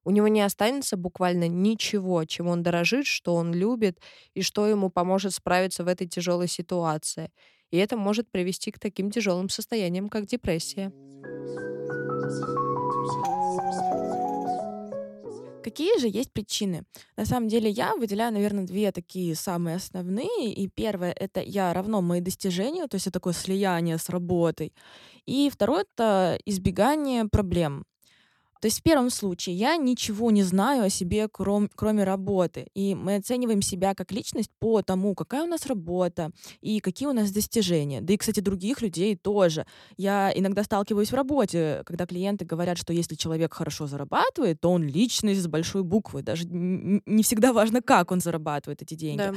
У 0.07 0.13
него 0.13 0.29
не 0.29 0.41
останется 0.41 0.97
буквально 0.97 1.49
ничего, 1.49 2.25
чем 2.25 2.47
он 2.47 2.63
дорожит, 2.63 3.07
что 3.07 3.35
он 3.35 3.53
любит 3.53 3.99
и 4.35 4.43
что 4.43 4.69
ему 4.69 4.89
поможет 4.89 5.35
справиться 5.35 5.83
в 5.83 5.89
этой 5.89 6.07
тяжелой 6.07 6.47
ситуации. 6.47 7.33
И 7.73 7.77
это 7.77 7.97
может 7.97 8.31
привести 8.31 8.71
к 8.71 8.79
таким 8.79 9.11
тяжелым 9.11 9.49
состояниям, 9.49 10.09
как 10.09 10.27
депрессия. 10.27 10.93
Какие 15.65 15.99
же 15.99 16.07
есть 16.07 16.33
причины? 16.33 16.85
На 17.17 17.25
самом 17.25 17.49
деле 17.49 17.69
я 17.69 17.97
выделяю, 17.97 18.33
наверное, 18.33 18.65
две 18.65 18.93
такие 18.93 19.35
самые 19.35 19.75
основные. 19.75 20.55
И 20.55 20.69
первое— 20.69 21.13
это 21.19 21.41
я 21.41 21.75
равно 21.75 22.01
мои 22.01 22.21
достижения, 22.21 22.87
то 22.87 22.95
есть 22.95 23.09
это 23.09 23.15
такое 23.15 23.33
слияние 23.33 23.99
с 23.99 24.09
работой. 24.09 24.73
И 25.25 25.51
второе— 25.53 25.85
это 25.97 26.39
избегание 26.47 27.25
проблем. 27.25 27.85
То 28.61 28.67
есть 28.67 28.81
в 28.81 28.83
первом 28.83 29.11
случае 29.11 29.55
я 29.57 29.77
ничего 29.77 30.31
не 30.31 30.43
знаю 30.43 30.85
о 30.85 30.91
себе, 30.91 31.29
кром, 31.29 31.71
кроме 31.75 32.05
работы. 32.05 32.69
И 32.75 32.95
мы 32.95 33.17
оцениваем 33.17 33.63
себя 33.63 33.95
как 33.95 34.13
личность 34.13 34.51
по 34.59 34.83
тому, 34.83 35.15
какая 35.15 35.45
у 35.45 35.47
нас 35.47 35.67
работа 35.67 36.31
и 36.61 36.81
какие 36.81 37.09
у 37.09 37.13
нас 37.13 37.31
достижения. 37.31 38.01
Да 38.01 38.15
и, 38.15 38.17
кстати, 38.17 38.41
других 38.41 38.83
людей 38.83 39.17
тоже. 39.17 39.67
Я 39.97 40.33
иногда 40.35 40.65
сталкиваюсь 40.65 41.11
в 41.11 41.15
работе, 41.15 41.83
когда 41.87 42.07
клиенты 42.07 42.45
говорят, 42.45 42.79
что 42.79 42.93
если 42.93 43.15
человек 43.15 43.55
хорошо 43.55 43.87
зарабатывает, 43.87 44.61
то 44.61 44.71
он 44.71 44.85
личность 44.85 45.43
с 45.43 45.47
большой 45.47 45.83
буквы. 45.83 46.23
Даже 46.23 46.47
не 46.47 47.23
всегда 47.23 47.53
важно, 47.53 47.83
как 47.83 48.11
он 48.11 48.21
зарабатывает 48.21 48.83
эти 48.83 48.95
деньги. 48.95 49.19
Да. 49.19 49.35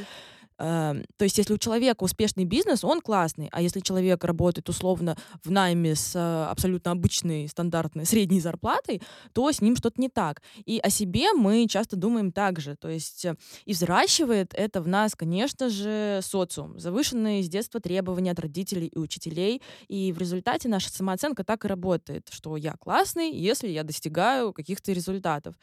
Эм, 0.60 1.06
то 1.18 1.24
есть, 1.24 1.38
если 1.38 1.54
у 1.54 1.58
человека 1.58 2.04
успешный 2.04 2.44
бизнес, 2.44 2.84
он 2.84 3.00
классный, 3.00 3.48
а 3.52 3.62
если 3.62 3.80
человек 3.80 4.24
работает 4.26 4.68
условно 4.68 5.18
в 5.44 5.50
найме 5.50 5.96
с 5.96 6.16
э, 6.16 6.46
абсолютно 6.50 6.92
обычной, 6.92 7.48
стандартной, 7.48 8.06
средней 8.06 8.42
зарплатой, 8.42 9.02
то 9.34 9.50
с 9.50 9.62
ним 9.62 9.78
что-то 9.78 10.02
не 10.02 10.10
так. 10.10 10.42
И 10.66 10.80
о 10.80 10.90
себе 10.90 11.32
мы 11.34 11.66
часто 11.68 11.96
думаем 11.96 12.34
так 12.34 12.60
же. 12.60 12.76
То 12.76 12.90
есть, 12.90 13.24
э, 13.24 13.36
и 13.66 13.74
взращивает 13.74 14.54
это 14.54 14.82
в 14.82 14.88
нас, 14.88 15.16
конечно 15.16 15.70
же, 15.70 16.20
социум. 16.22 16.78
Завышенные 16.78 17.42
с 17.42 17.48
детства 17.48 17.80
требования 17.80 18.32
от 18.32 18.40
родителей 18.40 18.88
и 18.88 19.00
учителей. 19.00 19.62
И 19.88 20.12
в 20.12 20.18
результате 20.18 20.68
наша 20.68 20.90
самооценка 20.90 21.46
так 21.46 21.64
и 21.64 21.70
работает, 21.70 22.28
что 22.32 22.58
я 22.58 22.74
классный, 22.74 23.32
если 23.32 23.70
я 23.70 23.84
достигаю 23.84 24.52
каких-то 24.52 24.92
результатов. 24.92 25.56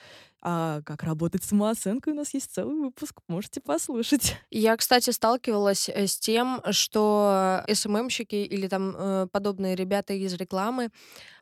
А 0.49 0.81
как 0.83 1.03
работать 1.03 1.43
с 1.43 1.49
самооценкой, 1.49 2.13
у 2.13 2.17
нас 2.17 2.33
есть 2.33 2.53
целый 2.55 2.77
выпуск, 2.77 3.21
можете 3.27 3.61
послушать. 3.61 4.37
Я, 4.51 4.77
кстати, 4.87 5.11
сталкивалась 5.11 5.89
э, 5.89 6.07
с 6.07 6.17
тем, 6.17 6.63
что 6.71 7.65
СММщики 7.69 8.37
или 8.37 8.69
там 8.69 8.95
э, 8.97 9.27
подобные 9.33 9.75
ребята 9.75 10.15
из 10.15 10.33
рекламы 10.35 10.91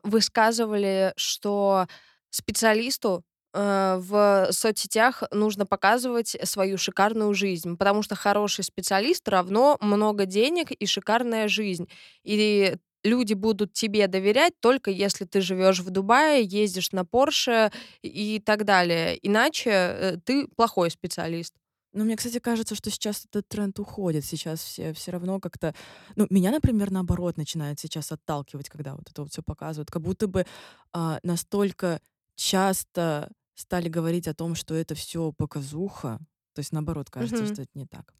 высказывали, 0.01 1.13
что 1.15 1.85
специалисту 2.31 3.23
э, 3.53 3.97
в 3.99 4.47
соцсетях 4.49 5.21
нужно 5.31 5.67
показывать 5.67 6.35
свою 6.43 6.79
шикарную 6.79 7.35
жизнь, 7.35 7.77
потому 7.77 8.01
что 8.01 8.15
хороший 8.15 8.63
специалист 8.63 9.29
равно 9.29 9.77
много 9.79 10.25
денег 10.25 10.71
и 10.71 10.87
шикарная 10.87 11.47
жизнь. 11.47 11.87
И 12.23 12.73
люди 13.03 13.35
будут 13.35 13.73
тебе 13.73 14.07
доверять 14.07 14.53
только 14.59 14.89
если 14.89 15.25
ты 15.25 15.41
живешь 15.41 15.81
в 15.81 15.91
Дубае, 15.91 16.43
ездишь 16.43 16.91
на 16.93 17.05
Порше 17.05 17.71
и 18.01 18.41
так 18.43 18.65
далее. 18.65 19.19
Иначе 19.21 20.19
ты 20.25 20.47
плохой 20.47 20.89
специалист. 20.89 21.53
Ну, 21.95 22.03
мне, 22.03 22.17
кстати, 22.17 22.39
кажется, 22.39 22.75
что 22.75 22.89
сейчас 22.91 23.25
этот 23.25 23.47
тренд 23.47 23.79
уходит. 23.79 24.25
Сейчас 24.25 24.61
все 24.61 24.93
все 24.93 25.11
равно 25.11 25.39
как-то... 25.39 25.73
Ну, 26.17 26.27
меня, 26.29 26.51
например, 26.51 26.91
наоборот, 26.91 27.37
начинает 27.37 27.79
сейчас 27.79 28.11
отталкивать, 28.11 28.67
когда 28.69 28.95
вот 28.95 29.09
это 29.09 29.21
вот 29.21 29.31
все 29.31 29.41
показывают. 29.41 29.89
Как 29.89 30.01
будто 30.01 30.27
бы 30.27 30.45
а, 30.91 31.19
настолько 31.23 32.01
часто 32.35 33.31
стали 33.55 33.87
говорить 33.87 34.27
о 34.27 34.33
том, 34.33 34.55
что 34.55 34.75
это 34.75 34.93
все 34.93 35.31
показуха. 35.31 36.19
То 36.53 36.59
есть, 36.59 36.73
наоборот, 36.73 37.09
кажется, 37.09 37.43
Мгм. 37.43 37.53
что 37.53 37.61
это 37.61 37.71
не 37.75 37.85
так. 37.85 38.13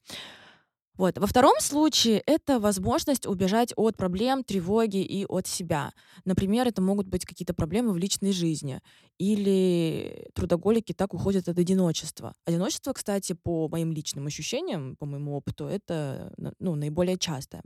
Вот. 0.98 1.18
Во 1.18 1.28
втором 1.28 1.60
случае 1.60 2.22
это 2.26 2.60
возможность 2.60 3.26
убежать 3.28 3.74
от 3.76 3.98
проблем, 3.98 4.44
тревоги 4.44 5.04
и 5.04 5.26
от 5.26 5.48
себя. 5.48 5.92
Например, 6.24 6.68
это 6.68 6.82
могут 6.82 7.08
быть 7.08 7.26
какие-то 7.26 7.54
проблемы 7.54 7.92
в 7.92 7.98
личной 7.98 8.32
жизни. 8.32 8.82
Или 9.18 10.30
трудоголики 10.34 10.94
так 10.94 11.14
уходят 11.14 11.48
от 11.48 11.58
одиночества. 11.58 12.34
Одиночество, 12.46 12.94
кстати, 12.94 13.34
по 13.34 13.68
моим 13.68 13.92
личным 13.92 14.28
ощущениям, 14.28 14.96
по 14.98 15.06
моему 15.06 15.36
опыту, 15.36 15.66
это 15.66 16.34
ну, 16.60 16.76
наиболее 16.76 17.18
частое. 17.18 17.62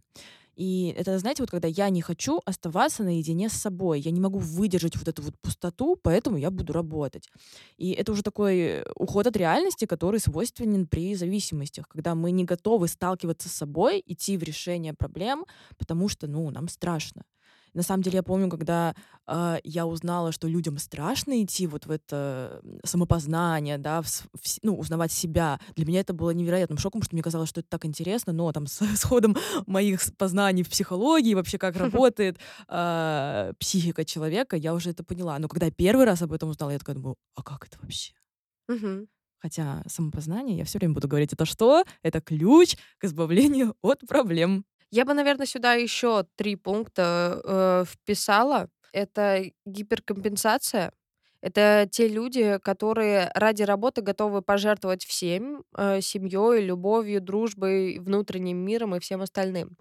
И 0.59 0.93
это, 0.97 1.17
знаете, 1.19 1.41
вот 1.41 1.51
когда 1.51 1.69
я 1.69 1.89
не 1.89 2.01
хочу 2.01 2.41
оставаться 2.43 3.03
наедине 3.03 3.47
с 3.47 3.53
собой, 3.53 4.01
я 4.01 4.11
не 4.11 4.19
могу 4.19 4.39
выдержать 4.39 4.97
вот 4.97 5.07
эту 5.07 5.21
вот 5.21 5.33
пустоту, 5.41 5.95
поэтому 5.95 6.35
я 6.35 6.51
буду 6.51 6.73
работать. 6.73 7.29
И 7.77 7.91
это 7.91 8.11
уже 8.11 8.23
такой 8.23 8.83
уход 8.95 9.25
от 9.25 9.37
реальности, 9.37 9.85
который 9.85 10.19
свойственен 10.19 10.85
при 10.85 11.15
зависимостях, 11.15 11.87
когда 11.87 12.13
мы 12.13 12.31
не 12.31 12.43
готовы 12.43 12.89
сталкиваться 12.89 13.47
с 13.47 13.53
собой, 13.53 14.03
идти 14.05 14.35
в 14.35 14.43
решение 14.43 14.93
проблем, 14.93 15.45
потому 15.77 16.09
что, 16.09 16.27
ну, 16.27 16.49
нам 16.49 16.67
страшно. 16.67 17.23
На 17.73 17.83
самом 17.83 18.03
деле 18.03 18.17
я 18.17 18.23
помню, 18.23 18.49
когда 18.49 18.95
э, 19.27 19.57
я 19.63 19.85
узнала, 19.85 20.31
что 20.31 20.47
людям 20.47 20.77
страшно 20.77 21.43
идти 21.43 21.67
вот 21.67 21.85
в 21.85 21.91
это 21.91 22.61
самопознание, 22.83 23.77
да, 23.77 24.01
в, 24.01 24.07
в, 24.07 24.59
ну, 24.61 24.77
узнавать 24.77 25.11
себя. 25.11 25.59
Для 25.75 25.85
меня 25.85 25.99
это 25.99 26.13
было 26.13 26.31
невероятным 26.31 26.77
шоком, 26.77 27.01
что 27.01 27.15
мне 27.15 27.23
казалось, 27.23 27.49
что 27.49 27.61
это 27.61 27.69
так 27.69 27.85
интересно, 27.85 28.33
но 28.33 28.51
там 28.51 28.67
с, 28.67 28.81
с 28.95 29.03
ходом 29.03 29.35
моих 29.65 30.01
познаний 30.17 30.63
в 30.63 30.69
психологии, 30.69 31.33
вообще 31.33 31.57
как 31.57 31.75
работает 31.77 32.37
э, 32.67 33.53
психика 33.59 34.05
человека, 34.05 34.55
я 34.55 34.73
уже 34.73 34.91
это 34.91 35.03
поняла. 35.03 35.37
Но 35.39 35.47
когда 35.47 35.67
я 35.67 35.71
первый 35.71 36.05
раз 36.05 36.21
об 36.21 36.33
этом 36.33 36.49
узнала, 36.49 36.71
я 36.71 36.79
такая 36.79 36.95
думаю, 36.95 37.15
а 37.35 37.43
как 37.43 37.67
это 37.67 37.77
вообще? 37.81 38.13
Угу. 38.67 39.07
Хотя 39.39 39.83
самопознание, 39.87 40.57
я 40.57 40.65
все 40.65 40.79
время 40.79 40.93
буду 40.93 41.07
говорить, 41.07 41.33
это 41.33 41.45
что? 41.45 41.85
Это 42.03 42.19
ключ 42.21 42.75
к 42.97 43.05
избавлению 43.05 43.75
от 43.81 44.01
проблем. 44.07 44.65
Я 44.91 45.05
бы, 45.05 45.13
наверное, 45.13 45.45
сюда 45.45 45.73
еще 45.73 46.25
три 46.35 46.55
пункта 46.55 47.41
э, 47.43 47.85
вписала. 47.87 48.69
Это 48.91 49.43
гиперкомпенсация. 49.65 50.91
Это 51.41 51.87
те 51.89 52.07
люди, 52.07 52.57
которые 52.63 53.31
ради 53.35 53.63
работы 53.63 54.01
готовы 54.01 54.41
пожертвовать 54.41 55.05
всем, 55.05 55.63
э, 55.77 56.01
семьей, 56.01 56.61
любовью, 56.65 57.21
дружбой, 57.21 57.99
внутренним 57.99 58.57
миром 58.57 58.95
и 58.95 58.99
всем 58.99 59.21
остальным. 59.21 59.77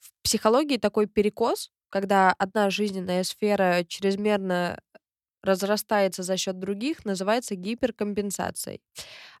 В 0.00 0.12
психологии 0.22 0.76
такой 0.76 1.06
перекос, 1.06 1.70
когда 1.90 2.32
одна 2.38 2.70
жизненная 2.70 3.24
сфера 3.24 3.84
чрезмерно 3.88 4.78
разрастается 5.42 6.22
за 6.22 6.36
счет 6.36 6.58
других, 6.58 7.04
называется 7.04 7.56
гиперкомпенсацией. 7.56 8.80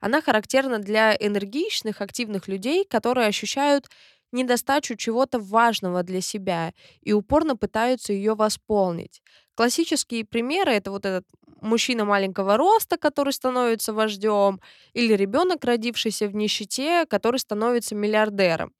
Она 0.00 0.20
характерна 0.20 0.78
для 0.80 1.14
энергичных, 1.14 2.00
активных 2.00 2.48
людей, 2.48 2.84
которые 2.84 3.28
ощущают 3.28 3.88
недостачу 4.32 4.96
чего-то 4.96 5.38
важного 5.38 6.02
для 6.02 6.20
себя 6.20 6.72
и 7.00 7.12
упорно 7.12 7.56
пытаются 7.56 8.12
ее 8.12 8.34
восполнить. 8.34 9.22
Классические 9.54 10.24
примеры 10.24 10.72
это 10.72 10.90
вот 10.90 11.04
этот 11.06 11.26
мужчина 11.60 12.04
маленького 12.04 12.56
роста, 12.56 12.96
который 12.96 13.32
становится 13.32 13.92
вождем, 13.92 14.60
или 14.94 15.14
ребенок, 15.14 15.64
родившийся 15.64 16.28
в 16.28 16.34
нищете, 16.34 17.06
который 17.06 17.38
становится 17.38 17.94
миллиардером. 17.94 18.72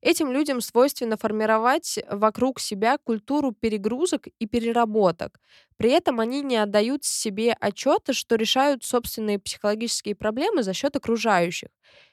Этим 0.00 0.30
людям 0.30 0.60
свойственно 0.60 1.16
формировать 1.16 1.98
вокруг 2.08 2.60
себя 2.60 2.98
культуру 2.98 3.52
перегрузок 3.52 4.28
и 4.38 4.46
переработок. 4.46 5.40
При 5.76 5.90
этом 5.90 6.20
они 6.20 6.40
не 6.42 6.56
отдают 6.56 7.04
себе 7.04 7.52
отчета, 7.58 8.12
что 8.12 8.36
решают 8.36 8.84
собственные 8.84 9.40
психологические 9.40 10.14
проблемы 10.14 10.62
за 10.62 10.72
счет 10.72 10.94
окружающих. 10.94 11.70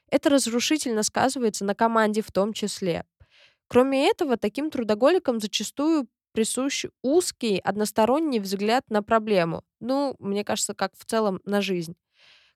Это 0.09 0.29
разрушительно 0.29 1.03
сказывается 1.03 1.65
на 1.65 1.75
команде 1.75 2.21
в 2.21 2.31
том 2.31 2.53
числе. 2.53 3.05
Кроме 3.67 4.07
этого, 4.09 4.37
таким 4.37 4.71
трудоголикам 4.71 5.39
зачастую 5.39 6.07
присущ 6.33 6.85
узкий, 7.01 7.59
односторонний 7.59 8.39
взгляд 8.39 8.83
на 8.89 9.01
проблему. 9.03 9.63
Ну, 9.79 10.15
мне 10.19 10.43
кажется, 10.43 10.73
как 10.73 10.93
в 10.97 11.05
целом 11.05 11.41
на 11.45 11.61
жизнь 11.61 11.95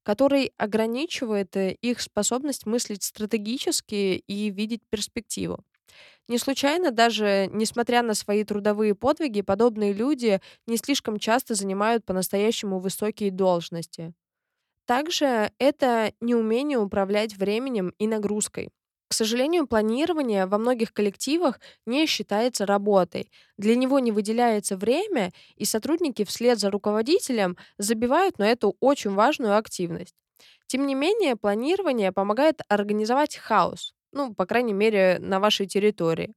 который 0.04 0.54
ограничивает 0.58 1.56
э, 1.58 1.74
их 1.82 2.02
способность 2.02 2.66
мыслить 2.66 3.04
стратегически 3.04 4.24
и 4.26 4.50
видеть 4.50 4.82
перспективу. 4.90 5.64
Не 6.28 6.38
случайно 6.38 6.92
даже, 6.92 7.50
несмотря 7.52 8.04
на 8.04 8.14
свои 8.14 8.44
трудовые 8.44 8.96
подвиги, 8.96 9.42
подобные 9.42 9.94
люди 9.94 10.42
не 10.68 10.78
слишком 10.78 11.20
часто 11.20 11.56
занимают 11.56 12.06
по-настоящему 12.06 12.80
высокие 12.80 13.32
должности. 13.32 14.14
Также 14.90 15.52
это 15.60 16.14
неумение 16.20 16.80
управлять 16.80 17.38
временем 17.38 17.94
и 18.00 18.08
нагрузкой. 18.08 18.70
К 19.08 19.14
сожалению, 19.14 19.68
планирование 19.68 20.48
во 20.48 20.58
многих 20.58 20.94
коллективах 20.94 21.60
не 21.86 22.08
считается 22.08 22.66
работой. 22.66 23.32
Для 23.56 23.76
него 23.76 24.00
не 24.00 24.12
выделяется 24.12 24.78
время, 24.78 25.32
и 25.56 25.66
сотрудники 25.66 26.24
вслед 26.26 26.58
за 26.60 26.72
руководителем 26.72 27.56
забивают 27.78 28.40
на 28.40 28.48
эту 28.50 28.78
очень 28.80 29.12
важную 29.12 29.58
активность. 29.58 30.16
Тем 30.66 30.88
не 30.88 30.96
менее, 30.96 31.36
планирование 31.36 32.12
помогает 32.12 32.62
организовать 32.68 33.38
хаос, 33.38 33.94
ну, 34.12 34.34
по 34.34 34.48
крайней 34.48 34.74
мере, 34.74 35.20
на 35.20 35.40
вашей 35.40 35.68
территории. 35.68 36.34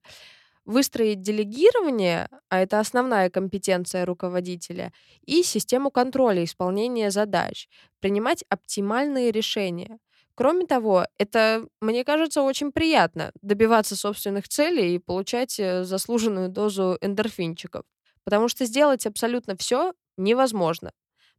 Выстроить 0.64 1.20
делегирование, 1.22 2.28
а 2.48 2.60
это 2.60 2.78
основная 2.78 3.30
компетенция 3.30 4.04
руководителя, 4.06 4.92
и 5.26 5.42
систему 5.42 5.90
контроля 5.90 6.44
исполнения 6.44 7.10
задач, 7.10 7.68
принимать 8.00 8.44
оптимальные 8.48 9.32
решения. 9.32 9.98
Кроме 10.36 10.66
того, 10.66 11.04
это, 11.18 11.66
мне 11.80 12.04
кажется, 12.04 12.42
очень 12.42 12.70
приятно 12.70 13.32
добиваться 13.42 13.96
собственных 13.96 14.48
целей 14.48 14.94
и 14.94 14.98
получать 15.00 15.58
э, 15.58 15.82
заслуженную 15.84 16.48
дозу 16.48 16.96
эндорфинчиков. 17.00 17.84
Потому 18.24 18.48
что 18.48 18.64
сделать 18.64 19.04
абсолютно 19.04 19.56
все 19.56 19.94
невозможно, 20.16 20.92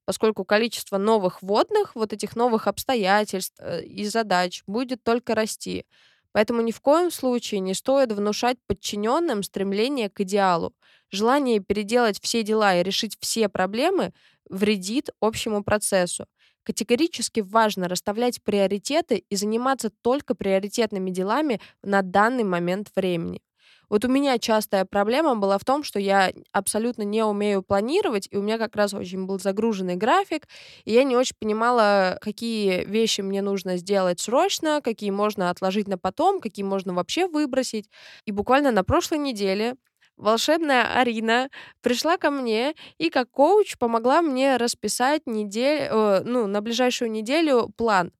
поскольку 0.05 0.45
количество 0.45 0.97
новых 0.97 1.41
водных, 1.41 1.95
вот 1.95 2.13
этих 2.13 2.35
новых 2.35 2.67
обстоятельств 2.67 3.55
э, 3.59 3.83
и 3.83 4.05
задач 4.05 4.63
будет 4.67 5.03
только 5.03 5.33
расти. 5.35 5.85
Поэтому 6.33 6.61
ни 6.61 6.71
в 6.71 6.81
коем 6.81 7.11
случае 7.11 7.61
не 7.61 7.73
стоит 7.73 8.11
внушать 8.11 8.57
подчиненным 8.67 9.43
стремление 9.43 10.09
к 10.09 10.21
идеалу. 10.21 10.73
Желание 11.11 11.59
переделать 11.61 12.19
все 12.21 12.43
дела 12.43 12.75
и 12.75 12.83
решить 12.83 13.17
все 13.21 13.49
проблемы 13.49 14.13
вредит 14.49 15.09
общему 15.21 15.63
процессу. 15.63 16.25
Категорически 16.63 17.41
важно 17.41 17.87
расставлять 17.87 18.43
приоритеты 18.43 19.23
и 19.29 19.35
заниматься 19.35 19.89
только 20.01 20.35
приоритетными 20.35 21.11
делами 21.11 21.61
на 21.83 22.01
данный 22.01 22.43
момент 22.43 22.89
времени. 22.95 23.41
Вот 23.93 24.05
у 24.05 24.07
меня 24.07 24.39
частая 24.39 24.85
проблема 24.85 25.35
была 25.35 25.59
в 25.59 25.65
том, 25.65 25.83
что 25.83 25.99
я 25.99 26.33
абсолютно 26.51 27.03
не 27.03 27.23
умею 27.23 27.61
планировать, 27.61 28.27
и 28.31 28.37
у 28.37 28.41
меня 28.41 28.57
как 28.57 28.75
раз 28.75 28.95
очень 28.95 29.27
был 29.27 29.39
загруженный 29.39 29.95
график, 29.95 30.47
и 30.83 30.93
я 30.93 31.03
не 31.03 31.15
очень 31.15 31.35
понимала, 31.39 32.17
какие 32.19 32.85
вещи 32.85 33.21
мне 33.21 33.43
нужно 33.43 33.77
сделать 33.77 34.19
срочно, 34.19 34.81
какие 34.83 35.11
можно 35.11 35.51
отложить 35.51 35.87
на 35.87 35.99
потом, 35.99 36.41
какие 36.41 36.65
можно 36.65 36.95
вообще 36.95 37.27
выбросить. 37.27 37.87
И 38.25 38.31
буквально 38.31 38.71
на 38.71 38.83
прошлой 38.83 39.19
неделе 39.19 39.75
волшебная 40.17 40.99
Арина 40.99 41.49
пришла 41.83 42.17
ко 42.17 42.31
мне 42.31 42.73
и 42.97 43.11
как 43.11 43.29
коуч 43.29 43.77
помогла 43.77 44.23
мне 44.23 44.57
расписать 44.57 45.27
неделю, 45.27 45.89
э, 45.91 46.21
ну, 46.25 46.47
на 46.47 46.61
ближайшую 46.61 47.11
неделю 47.11 47.69
план. 47.77 48.11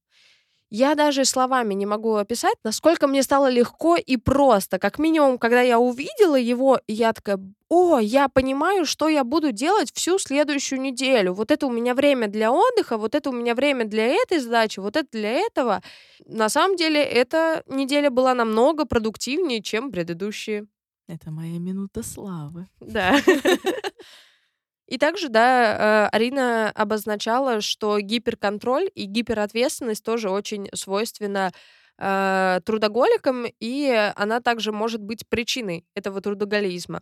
Я 0.76 0.96
даже 0.96 1.24
словами 1.24 1.76
не 1.76 1.86
могу 1.86 2.16
описать, 2.16 2.56
насколько 2.64 3.06
мне 3.06 3.22
стало 3.22 3.48
легко 3.48 3.96
и 3.96 4.18
просто. 4.18 4.80
Как 4.80 4.98
минимум, 4.98 5.38
когда 5.38 5.62
я 5.62 5.78
увидела 5.78 6.36
его, 6.36 6.80
я 6.88 7.14
такая, 7.14 7.40
о, 7.70 8.00
я 8.00 8.28
понимаю, 8.28 8.88
что 8.88 9.08
я 9.08 9.24
буду 9.24 9.52
делать 9.52 9.94
всю 9.94 10.18
следующую 10.18 10.82
неделю. 10.82 11.34
Вот 11.34 11.52
это 11.52 11.68
у 11.68 11.72
меня 11.72 11.94
время 11.94 12.28
для 12.28 12.52
отдыха, 12.52 12.98
вот 12.98 13.14
это 13.14 13.30
у 13.30 13.34
меня 13.34 13.54
время 13.54 13.86
для 13.86 14.08
этой 14.08 14.40
задачи, 14.40 14.80
вот 14.80 14.96
это 14.96 15.08
для 15.12 15.34
этого. 15.34 15.84
На 16.26 16.50
самом 16.50 16.76
деле, 16.76 17.04
эта 17.04 17.62
неделя 17.68 18.10
была 18.10 18.34
намного 18.34 18.86
продуктивнее, 18.86 19.62
чем 19.62 19.92
предыдущие. 19.92 20.66
Это 21.08 21.30
моя 21.30 21.60
минута 21.60 22.02
славы. 22.02 22.68
Да. 22.80 23.16
И 24.94 25.00
также, 25.00 25.30
да, 25.30 26.06
э, 26.06 26.16
Арина 26.16 26.70
обозначала, 26.76 27.62
что 27.62 28.00
гиперконтроль 28.00 28.92
и 28.94 29.06
гиперответственность 29.06 30.04
тоже 30.06 30.30
очень 30.30 30.70
свойственна 30.76 31.52
э, 31.98 32.60
трудоголикам, 32.64 33.48
и 33.60 34.12
она 34.16 34.40
также 34.40 34.72
может 34.72 35.02
быть 35.02 35.28
причиной 35.28 35.84
этого 35.96 36.22
трудоголизма. 36.22 37.02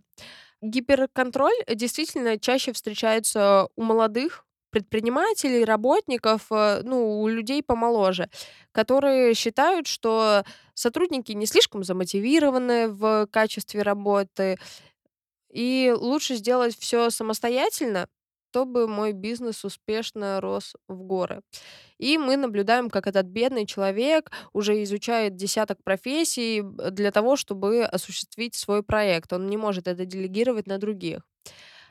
Гиперконтроль 0.61 1.65
действительно 1.67 2.39
чаще 2.39 2.71
встречается 2.71 3.67
у 3.75 3.83
молодых 3.83 4.45
предпринимателей, 4.69 5.65
работников, 5.65 6.43
э, 6.49 6.83
ну, 6.83 7.19
у 7.21 7.27
людей 7.27 7.61
помоложе, 7.61 8.29
которые 8.71 9.33
считают, 9.33 9.85
что 9.87 10.45
сотрудники 10.73 11.33
не 11.33 11.45
слишком 11.45 11.83
замотивированы 11.83 12.87
в 12.87 13.27
качестве 13.31 13.81
работы, 13.81 14.57
и 15.51 15.93
лучше 15.95 16.35
сделать 16.35 16.77
все 16.77 17.09
самостоятельно, 17.09 18.07
чтобы 18.51 18.87
мой 18.87 19.13
бизнес 19.13 19.63
успешно 19.63 20.41
рос 20.41 20.75
в 20.87 21.03
горы. 21.03 21.41
И 21.97 22.17
мы 22.17 22.35
наблюдаем, 22.35 22.89
как 22.89 23.07
этот 23.07 23.27
бедный 23.27 23.65
человек 23.65 24.29
уже 24.53 24.83
изучает 24.83 25.35
десяток 25.35 25.83
профессий 25.83 26.61
для 26.63 27.11
того, 27.11 27.35
чтобы 27.37 27.83
осуществить 27.85 28.55
свой 28.55 28.83
проект. 28.83 29.31
Он 29.33 29.47
не 29.47 29.57
может 29.57 29.87
это 29.87 30.05
делегировать 30.05 30.67
на 30.67 30.77
других. 30.79 31.21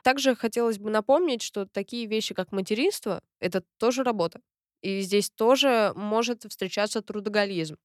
Также 0.03 0.35
хотелось 0.35 0.79
бы 0.79 0.89
напомнить, 0.89 1.41
что 1.41 1.65
такие 1.65 2.07
вещи, 2.07 2.33
как 2.33 2.51
материнство, 2.51 3.21
это 3.39 3.63
тоже 3.79 4.03
работа. 4.03 4.39
И 4.81 5.01
здесь 5.01 5.29
тоже 5.29 5.93
может 5.95 6.43
встречаться 6.49 7.01
трудоголизм. 7.01 7.77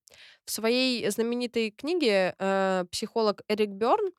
В 0.45 0.51
своей 0.51 1.09
знаменитой 1.11 1.71
книге 1.71 2.35
э, 2.39 2.85
психолог 2.91 3.43
Эрик 3.49 3.71
Берн 3.71 4.13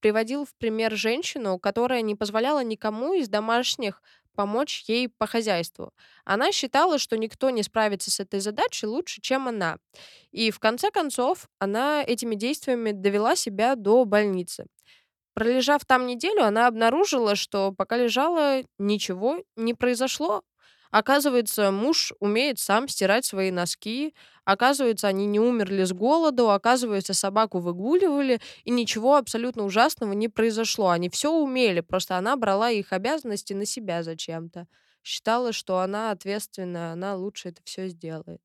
приводил 0.00 0.44
в 0.44 0.54
пример 0.56 0.94
женщину, 0.96 1.58
которая 1.58 2.02
не 2.02 2.14
позволяла 2.14 2.62
никому 2.64 3.14
из 3.14 3.28
домашних 3.28 4.02
помочь 4.34 4.84
ей 4.88 5.08
по 5.08 5.26
хозяйству. 5.26 5.92
Она 6.24 6.52
считала, 6.52 6.98
что 6.98 7.16
никто 7.16 7.50
не 7.50 7.62
справится 7.62 8.10
с 8.10 8.20
этой 8.20 8.40
задачей 8.40 8.86
лучше, 8.86 9.20
чем 9.20 9.48
она. 9.48 9.78
И 10.32 10.50
в 10.50 10.58
конце 10.58 10.90
концов 10.90 11.48
она 11.58 12.02
этими 12.02 12.34
действиями 12.34 12.90
довела 12.90 13.36
себя 13.36 13.76
до 13.76 14.04
больницы. 14.04 14.66
Пролежав 15.34 15.84
там 15.84 16.06
неделю, 16.06 16.44
она 16.44 16.68
обнаружила, 16.68 17.34
что 17.34 17.72
пока 17.72 17.96
лежала, 17.96 18.62
ничего 18.78 19.42
не 19.56 19.74
произошло. 19.74 20.42
Оказывается, 20.94 21.72
муж 21.72 22.12
умеет 22.20 22.60
сам 22.60 22.86
стирать 22.86 23.24
свои 23.24 23.50
носки. 23.50 24.14
Оказывается, 24.44 25.08
они 25.08 25.26
не 25.26 25.40
умерли 25.40 25.82
с 25.82 25.92
голоду. 25.92 26.50
Оказывается, 26.50 27.14
собаку 27.14 27.58
выгуливали. 27.58 28.40
И 28.62 28.70
ничего 28.70 29.16
абсолютно 29.16 29.64
ужасного 29.64 30.12
не 30.12 30.28
произошло. 30.28 30.90
Они 30.90 31.10
все 31.10 31.32
умели, 31.32 31.80
просто 31.80 32.16
она 32.16 32.36
брала 32.36 32.70
их 32.70 32.92
обязанности 32.92 33.54
на 33.54 33.66
себя 33.66 34.04
зачем-то. 34.04 34.68
Считала, 35.02 35.52
что 35.52 35.80
она 35.80 36.12
ответственна, 36.12 36.92
она 36.92 37.16
лучше 37.16 37.48
это 37.48 37.60
все 37.64 37.88
сделает. 37.88 38.40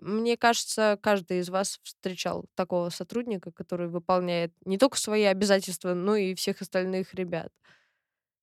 Мне 0.00 0.36
кажется, 0.36 0.96
каждый 1.02 1.40
из 1.40 1.48
вас 1.48 1.80
встречал 1.82 2.44
такого 2.54 2.90
сотрудника, 2.90 3.50
который 3.50 3.88
выполняет 3.88 4.52
не 4.64 4.78
только 4.78 4.96
свои 4.96 5.24
обязательства, 5.24 5.92
но 5.94 6.14
и 6.14 6.36
всех 6.36 6.62
остальных 6.62 7.14
ребят. 7.14 7.52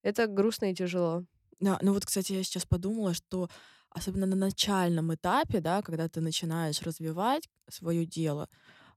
Это 0.04 0.28
грустно 0.28 0.72
и 0.72 0.76
тяжело. 0.76 1.24
Да, 1.62 1.78
ну 1.82 1.93
вот, 1.93 2.06
кстати, 2.06 2.34
я 2.34 2.43
сейчас 2.43 2.65
подумала, 2.65 3.13
что 3.13 3.47
особенно 3.89 4.26
на 4.26 4.36
начальном 4.36 5.13
этапе, 5.13 5.62
да, 5.62 5.82
когда 5.82 6.10
ты 6.10 6.21
начинаешь 6.21 6.82
развивать 6.82 7.50
свое 7.69 8.06
дело, 8.06 8.50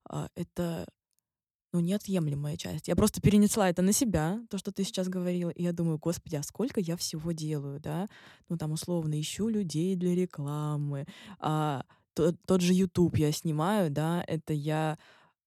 а, 0.09 0.29
это 0.35 0.87
ну, 1.73 1.81
неотъемлемая 1.81 2.57
часть. 2.57 2.89
Я 2.89 2.97
просто 2.97 3.21
перенесла 3.21 3.69
это 3.69 3.83
на 3.83 3.93
себя, 3.93 4.41
то, 4.49 4.59
что 4.59 4.73
ты 4.73 4.85
сейчас 4.85 5.09
говорила, 5.09 5.51
и 5.51 5.63
я 5.65 5.73
думаю, 5.73 5.99
господи, 5.99 6.37
а 6.37 6.43
сколько 6.45 6.81
я 6.81 6.97
всего 6.97 7.33
делаю, 7.33 7.81
да? 7.81 8.07
Ну, 8.49 8.57
там, 8.57 8.73
условно, 8.73 9.21
ищу 9.21 9.49
людей 9.49 9.97
для 9.97 10.15
рекламы, 10.15 11.07
а, 11.41 11.85
тот, 12.15 12.37
тот 12.47 12.61
же 12.61 12.73
YouTube 12.73 13.17
я 13.19 13.33
снимаю, 13.33 13.91
да, 13.91 14.25
это 14.27 14.53
я 14.53 14.99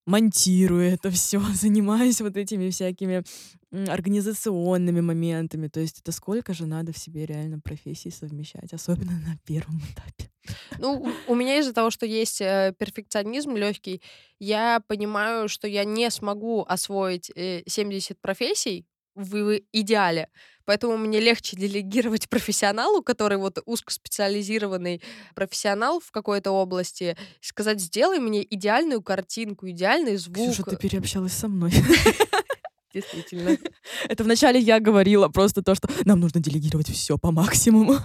монтирую 0.07 0.89
это 0.89 1.11
все, 1.11 1.39
занимаюсь 1.53 2.21
вот 2.21 2.35
этими 2.37 2.69
всякими 2.71 3.23
организационными 3.71 5.01
моментами. 5.01 5.67
То 5.67 5.81
есть 5.81 5.99
это 5.99 6.11
сколько 6.11 6.53
же 6.53 6.65
надо 6.65 6.93
в 6.93 6.97
себе 6.97 7.25
реально 7.25 7.59
профессий 7.59 8.09
совмещать, 8.09 8.73
особенно 8.73 9.11
на 9.11 9.37
первом 9.45 9.79
этапе. 9.79 10.31
Ну, 10.79 11.05
у 11.27 11.35
меня 11.35 11.59
из-за 11.59 11.73
того, 11.73 11.89
что 11.91 12.05
есть 12.05 12.39
э, 12.39 12.73
перфекционизм 12.79 13.55
легкий, 13.55 14.01
я 14.39 14.81
понимаю, 14.87 15.49
что 15.49 15.67
я 15.67 15.83
не 15.83 16.09
смогу 16.09 16.63
освоить 16.67 17.29
э, 17.35 17.63
70 17.67 18.19
профессий 18.21 18.85
в 19.17 19.59
идеале. 19.73 20.29
Поэтому 20.65 20.97
мне 20.97 21.19
легче 21.19 21.57
делегировать 21.57 22.29
профессионалу, 22.29 23.01
который 23.01 23.37
вот 23.37 23.59
узкоспециализированный 23.65 25.01
профессионал 25.33 25.99
в 25.99 26.11
какой-то 26.11 26.51
области, 26.51 27.17
сказать, 27.41 27.81
сделай 27.81 28.19
мне 28.19 28.45
идеальную 28.53 29.01
картинку, 29.01 29.69
идеальный 29.69 30.17
звук. 30.17 30.51
Ксюша, 30.51 30.63
ты 30.63 30.77
переобщалась 30.77 31.33
со 31.33 31.47
мной. 31.47 31.71
Действительно. 32.93 33.57
Это 34.09 34.23
вначале 34.23 34.59
я 34.59 34.79
говорила 34.79 35.27
просто 35.29 35.61
то, 35.61 35.75
что 35.75 35.89
нам 36.05 36.19
нужно 36.19 36.41
делегировать 36.41 36.89
все 36.89 37.17
по 37.17 37.31
максимуму. 37.31 37.97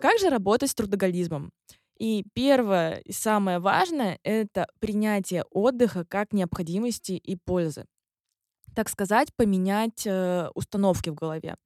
Как 0.00 0.18
же 0.18 0.30
работать 0.30 0.70
с 0.70 0.74
трудоголизмом? 0.74 1.52
И 2.00 2.24
первое 2.32 2.96
и 3.04 3.12
самое 3.12 3.58
важное— 3.58 4.18
это 4.22 4.66
принятие 4.78 5.44
отдыха 5.50 6.06
как 6.08 6.32
необходимости 6.32 7.12
и 7.12 7.36
пользы. 7.36 7.84
Так 8.74 8.88
сказать, 8.88 9.34
поменять 9.36 10.06
э, 10.06 10.48
установки 10.54 11.10
в 11.10 11.14
голове. 11.14 11.56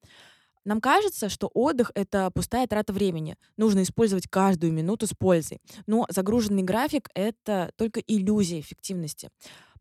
Нам 0.64 0.80
кажется, 0.80 1.28
что 1.28 1.48
отдых— 1.54 1.92
это 1.94 2.32
пустая 2.34 2.66
трата 2.66 2.92
времени. 2.92 3.36
Нужно 3.56 3.84
использовать 3.84 4.26
каждую 4.26 4.72
минуту 4.72 5.06
с 5.06 5.12
пользой. 5.12 5.60
Но 5.86 6.04
загруженный 6.08 6.64
график— 6.64 7.10
это 7.14 7.70
только 7.76 8.00
иллюзия 8.00 8.58
эффективности. 8.58 9.28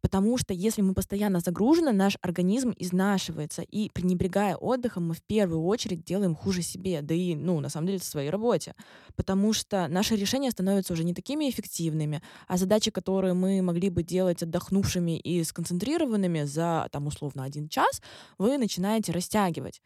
Потому 0.03 0.37
что 0.37 0.53
если 0.53 0.81
мы 0.81 0.93
постоянно 0.93 1.39
загружены, 1.39 1.93
наш 1.93 2.17
организм 2.21 2.73
изнашивается, 2.77 3.61
и 3.61 3.89
пренебрегая 3.89 4.57
отдыхом, 4.57 5.07
мы 5.07 5.13
в 5.13 5.23
первую 5.23 5.63
очередь 5.63 6.03
делаем 6.03 6.35
хуже 6.35 6.61
себе, 6.61 7.01
да 7.01 7.15
и, 7.15 7.35
ну, 7.35 7.61
на 7.61 7.69
самом 7.69 7.87
деле, 7.87 7.99
в 7.99 8.03
своей 8.03 8.29
работе. 8.29 8.75
Потому 9.15 9.53
что 9.53 9.87
наши 9.87 10.17
решения 10.17 10.51
становятся 10.51 10.91
уже 10.91 11.05
не 11.05 11.13
такими 11.13 11.49
эффективными, 11.49 12.21
а 12.49 12.57
задачи, 12.57 12.91
которые 12.91 13.33
мы 13.33 13.61
могли 13.61 13.89
бы 13.89 14.03
делать 14.03 14.43
отдохнувшими 14.43 15.17
и 15.17 15.41
сконцентрированными 15.41 16.43
за, 16.43 16.89
там, 16.91 17.07
условно, 17.07 17.45
один 17.45 17.69
час, 17.69 18.01
вы 18.37 18.57
начинаете 18.57 19.13
растягивать. 19.13 19.81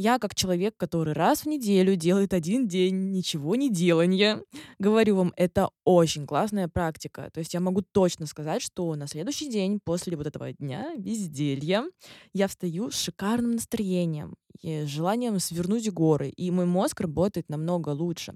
Я, 0.00 0.18
как 0.18 0.34
человек, 0.34 0.78
который 0.78 1.12
раз 1.12 1.42
в 1.42 1.46
неделю 1.46 1.94
делает 1.94 2.32
один 2.32 2.66
день 2.66 3.10
ничего 3.10 3.54
не 3.54 3.70
делания, 3.70 4.42
говорю 4.78 5.16
вам, 5.16 5.34
это 5.36 5.68
очень 5.84 6.26
классная 6.26 6.68
практика. 6.68 7.28
То 7.34 7.40
есть 7.40 7.52
я 7.52 7.60
могу 7.60 7.82
точно 7.82 8.24
сказать, 8.24 8.62
что 8.62 8.94
на 8.94 9.06
следующий 9.06 9.50
день 9.50 9.78
после 9.84 10.16
вот 10.16 10.26
этого 10.26 10.54
дня 10.54 10.96
безделья 10.96 11.84
я 12.32 12.48
встаю 12.48 12.90
с 12.90 12.94
шикарным 12.94 13.50
настроением 13.50 14.36
желанием 14.62 15.38
свернуть 15.38 15.90
горы, 15.90 16.28
и 16.28 16.50
мой 16.50 16.66
мозг 16.66 17.00
работает 17.00 17.48
намного 17.48 17.90
лучше. 17.90 18.34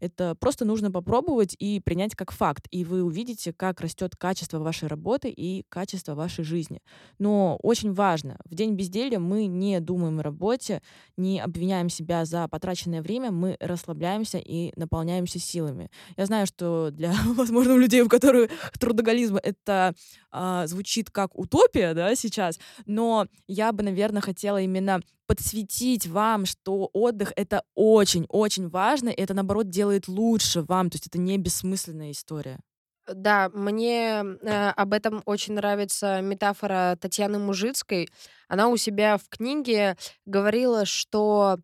Это 0.00 0.34
просто 0.34 0.64
нужно 0.64 0.90
попробовать 0.90 1.56
и 1.58 1.80
принять 1.80 2.14
как 2.14 2.32
факт, 2.32 2.66
и 2.70 2.84
вы 2.84 3.02
увидите, 3.02 3.52
как 3.52 3.80
растет 3.80 4.16
качество 4.16 4.58
вашей 4.58 4.88
работы 4.88 5.30
и 5.30 5.64
качество 5.68 6.14
вашей 6.14 6.44
жизни. 6.44 6.80
Но 7.18 7.58
очень 7.62 7.92
важно, 7.92 8.38
в 8.44 8.54
день 8.54 8.74
безделья 8.74 9.18
мы 9.18 9.46
не 9.46 9.80
думаем 9.80 10.20
о 10.20 10.22
работе, 10.22 10.82
не 11.16 11.40
обвиняем 11.40 11.88
себя 11.88 12.24
за 12.24 12.48
потраченное 12.48 13.02
время, 13.02 13.30
мы 13.30 13.56
расслабляемся 13.60 14.38
и 14.38 14.72
наполняемся 14.76 15.38
силами. 15.38 15.90
Я 16.16 16.26
знаю, 16.26 16.46
что 16.46 16.90
для, 16.90 17.14
возможно, 17.34 17.76
людей, 17.76 18.02
у 18.02 18.08
которых 18.08 18.50
трудоголизм, 18.78 19.36
это 19.42 19.94
а, 20.30 20.66
звучит 20.66 21.10
как 21.10 21.38
утопия, 21.38 21.94
да, 21.94 22.14
сейчас, 22.14 22.58
но 22.84 23.26
я 23.46 23.72
бы, 23.72 23.82
наверное, 23.82 24.22
хотела 24.22 24.60
именно 24.60 25.00
подсветить 25.26 26.06
вам, 26.06 26.46
что 26.46 26.90
отдых— 26.92 27.32
это 27.36 27.62
очень-очень 27.74 28.68
важно, 28.68 29.08
и 29.08 29.20
это, 29.20 29.34
наоборот, 29.34 29.68
делает 29.68 30.08
лучше 30.08 30.62
вам, 30.62 30.90
то 30.90 30.96
есть 30.96 31.06
это 31.06 31.18
не 31.18 31.38
бессмысленная 31.38 32.12
история. 32.12 32.58
Да, 33.06 33.50
мне 33.52 34.24
э, 34.24 34.68
об 34.70 34.92
этом 34.92 35.22
очень 35.26 35.54
нравится 35.54 36.20
метафора 36.20 36.98
Татьяны 37.00 37.38
Мужицкой. 37.38 38.08
Она 38.48 38.68
у 38.68 38.76
себя 38.76 39.16
в 39.16 39.28
книге 39.28 39.96
говорила, 40.24 40.84
что 40.86 41.58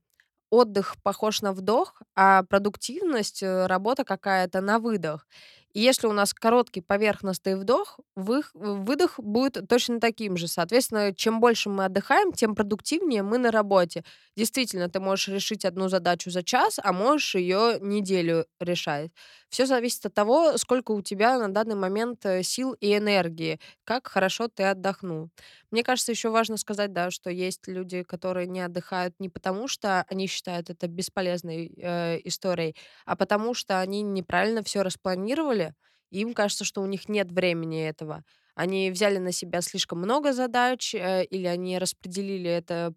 отдых 0.51 0.97
похож 1.03 1.43
на 1.43 1.53
вдох, 1.53 2.01
а 2.15 2.45
продуктивность, 2.45 3.43
э, 3.43 3.67
работа 3.67 4.05
какая-то 4.05 4.61
на 4.61 4.79
выдох. 4.79 5.27
И 5.73 5.81
если 5.81 6.07
у 6.07 6.13
нас 6.13 6.35
короткий 6.35 6.81
поверхностный 6.81 7.57
вдох, 7.57 7.99
выдох 8.15 9.19
будет 9.19 9.69
точно 9.69 10.01
таким 10.01 10.37
же. 10.37 10.49
Соответственно, 10.49 11.15
чем 11.15 11.41
больше 11.41 11.71
мы 11.71 11.87
отдыхаем, 11.87 12.33
тем 12.33 12.55
продуктивнее 12.55 13.23
мы 13.23 13.39
на 13.39 13.51
работе. 13.51 14.05
Действительно, 14.37 14.89
ты 14.89 15.01
можешь 15.01 15.29
решить 15.29 15.65
одну 15.65 15.89
задачу 15.89 16.31
за 16.31 16.43
час, 16.43 16.79
а 16.83 16.93
можешь 16.93 17.35
ее 17.35 17.79
неделю 17.81 18.47
решать. 18.61 19.11
Все 19.49 19.67
зависит 19.67 20.07
от 20.07 20.15
того, 20.15 20.57
сколько 20.57 20.93
у 20.93 21.03
тебя 21.03 21.39
на 21.39 21.49
данный 21.49 21.75
момент 21.75 22.25
э, 22.25 22.43
сил 22.43 22.73
и 22.81 22.97
энергии, 22.97 23.61
как 23.85 24.07
хорошо 24.09 24.49
ты 24.49 24.63
отдохнул. 24.65 25.29
Мне 25.73 25.83
кажется, 25.83 26.13
еще 26.13 26.31
важно 26.31 26.57
сказать, 26.59 26.93
да, 26.93 27.11
что 27.11 27.31
есть 27.31 27.67
люди, 27.69 28.05
которые 28.05 28.47
не 28.47 28.61
отдыхают 28.61 29.15
не 29.21 29.29
потому, 29.31 29.69
что 29.69 30.05
они 30.09 30.29
считают 30.29 30.71
это 30.71 30.87
бесполезной 30.89 31.73
э, 31.77 32.21
историей, 32.25 32.77
а 33.07 33.17
потому 33.17 33.55
что 33.55 33.81
они 33.81 34.03
неправильно 34.03 34.63
все 34.63 34.83
распланировали, 34.83 35.75
и 36.11 36.21
им 36.21 36.35
кажется, 36.35 36.65
что 36.65 36.83
у 36.83 36.87
них 36.87 37.09
нет 37.09 37.33
времени 37.33 37.83
этого. 37.89 38.23
Они 38.55 38.91
взяли 38.91 39.19
на 39.19 39.33
себя 39.33 39.63
слишком 39.63 39.99
много 40.01 40.33
задач, 40.35 40.95
э, 40.95 41.25
или 41.25 41.47
они 41.47 41.79
распределили 41.79 42.51
это 42.51 42.95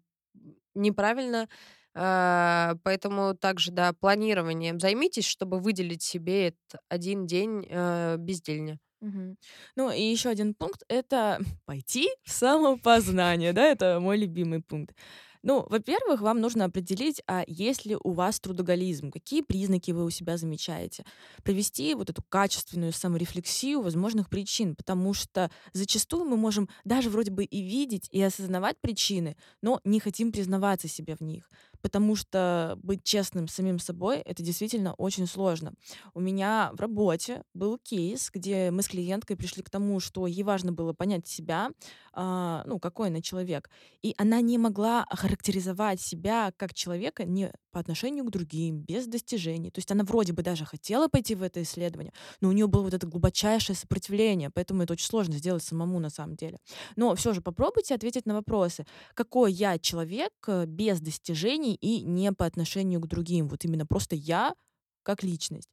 неправильно. 0.74 1.48
Э, 1.94 2.74
поэтому 2.82 3.34
также, 3.34 3.72
да, 3.72 3.92
планированием 3.94 4.80
займитесь, 4.80 5.26
чтобы 5.26 5.60
выделить 5.60 6.02
себе 6.02 6.48
этот 6.48 6.80
один 6.88 7.26
день 7.26 7.66
э, 7.68 8.16
безделья. 8.18 8.78
Мгм. 9.00 9.36
Ну, 9.76 9.90
и 9.90 10.00
еще 10.02 10.30
один 10.30 10.54
пункт- 10.54 10.82
это 10.88 11.38
пойти 11.66 12.08
в 12.24 12.30
самопознание, 12.32 13.52
да, 13.52 13.64
это 13.66 14.00
мой 14.00 14.16
любимый 14.16 14.62
пункт. 14.62 14.96
Ну, 15.42 15.64
во-первых, 15.68 16.22
вам 16.22 16.40
нужно 16.40 16.64
определить, 16.64 17.22
а 17.28 17.44
есть 17.46 17.86
ли 17.86 17.96
у 18.02 18.12
вас 18.12 18.40
трудоголизм, 18.40 19.12
какие 19.12 19.42
признаки 19.42 19.92
вы 19.92 20.04
у 20.04 20.10
себя 20.10 20.38
замечаете. 20.38 21.04
Провести 21.44 21.94
вот 21.94 22.10
эту 22.10 22.22
качественную 22.28 22.92
саморефлексию 22.92 23.80
возможных 23.80 24.28
причин, 24.28 24.74
потому 24.74 25.14
что 25.14 25.50
зачастую 25.72 26.24
мы 26.24 26.36
можем 26.36 26.68
даже 26.84 27.10
вроде 27.10 27.30
бы 27.30 27.44
и 27.44 27.60
видеть, 27.62 28.08
и 28.10 28.20
осознавать 28.22 28.80
причины, 28.80 29.36
но 29.62 29.80
не 29.84 30.00
хотим 30.00 30.32
признаваться 30.32 30.88
себе 30.88 31.14
в 31.14 31.20
них 31.20 31.48
потому 31.80 32.16
что 32.16 32.78
быть 32.82 33.04
честным 33.04 33.48
самим 33.48 33.78
собой 33.78 34.18
это 34.18 34.42
действительно 34.42 34.94
очень 34.94 35.26
сложно. 35.26 35.72
У 36.14 36.20
меня 36.20 36.70
в 36.72 36.80
работе 36.80 37.42
был 37.54 37.78
кейс, 37.78 38.30
где 38.32 38.70
мы 38.70 38.82
с 38.82 38.88
клиенткой 38.88 39.36
пришли 39.36 39.62
к 39.62 39.70
тому, 39.70 40.00
что 40.00 40.26
ей 40.26 40.42
важно 40.42 40.72
было 40.72 40.92
понять 40.92 41.26
себя, 41.26 41.70
а, 42.12 42.62
ну, 42.66 42.78
какой 42.78 43.08
она 43.08 43.20
человек. 43.20 43.70
И 44.02 44.14
она 44.16 44.40
не 44.40 44.58
могла 44.58 45.04
охарактеризовать 45.04 46.00
себя 46.00 46.52
как 46.56 46.72
человека 46.72 47.24
не 47.24 47.52
по 47.76 47.80
отношению 47.80 48.24
к 48.24 48.30
другим, 48.30 48.80
без 48.80 49.06
достижений. 49.06 49.70
То 49.70 49.80
есть 49.80 49.92
она 49.92 50.02
вроде 50.02 50.32
бы 50.32 50.42
даже 50.42 50.64
хотела 50.64 51.08
пойти 51.08 51.34
в 51.34 51.42
это 51.42 51.62
исследование, 51.62 52.14
но 52.40 52.48
у 52.48 52.52
нее 52.52 52.68
было 52.68 52.84
вот 52.84 52.94
это 52.94 53.06
глубочайшее 53.06 53.76
сопротивление, 53.76 54.48
поэтому 54.48 54.82
это 54.82 54.94
очень 54.94 55.04
сложно 55.04 55.34
сделать 55.34 55.62
самому 55.62 56.00
на 56.00 56.08
самом 56.08 56.36
деле. 56.36 56.58
Но 56.96 57.14
все 57.16 57.34
же 57.34 57.42
попробуйте 57.42 57.94
ответить 57.94 58.24
на 58.24 58.32
вопросы. 58.32 58.86
Какой 59.12 59.52
я 59.52 59.78
человек 59.78 60.32
э, 60.46 60.64
без 60.64 61.00
достижений 61.00 61.75
и 61.80 62.02
не 62.02 62.32
по 62.32 62.44
отношению 62.46 63.00
к 63.00 63.06
другим? 63.06 63.48
Вот 63.48 63.64
именно 63.64 63.86
просто 63.86 64.16
я 64.16 64.54
как 65.02 65.22
личность. 65.22 65.68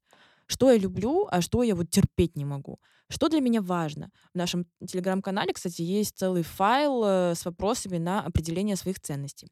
Что 0.46 0.72
я 0.72 0.78
люблю, 0.78 1.28
а 1.32 1.42
что 1.42 1.64
я 1.64 1.76
вот 1.76 1.90
терпеть 1.90 2.36
не 2.36 2.46
могу. 2.46 2.80
Что 3.10 3.30
для 3.30 3.42
меня 3.42 3.62
важно? 3.62 4.12
В 4.34 4.38
нашем 4.38 4.66
телеграм-канале, 4.86 5.54
кстати, 5.54 5.82
есть 5.82 6.18
целый 6.18 6.44
файл 6.44 7.04
э, 7.04 7.36
с 7.36 7.46
вопросами 7.46 7.98
на 7.98 8.22
определение 8.22 8.76
своих 8.76 9.00
ценностей. 9.00 9.50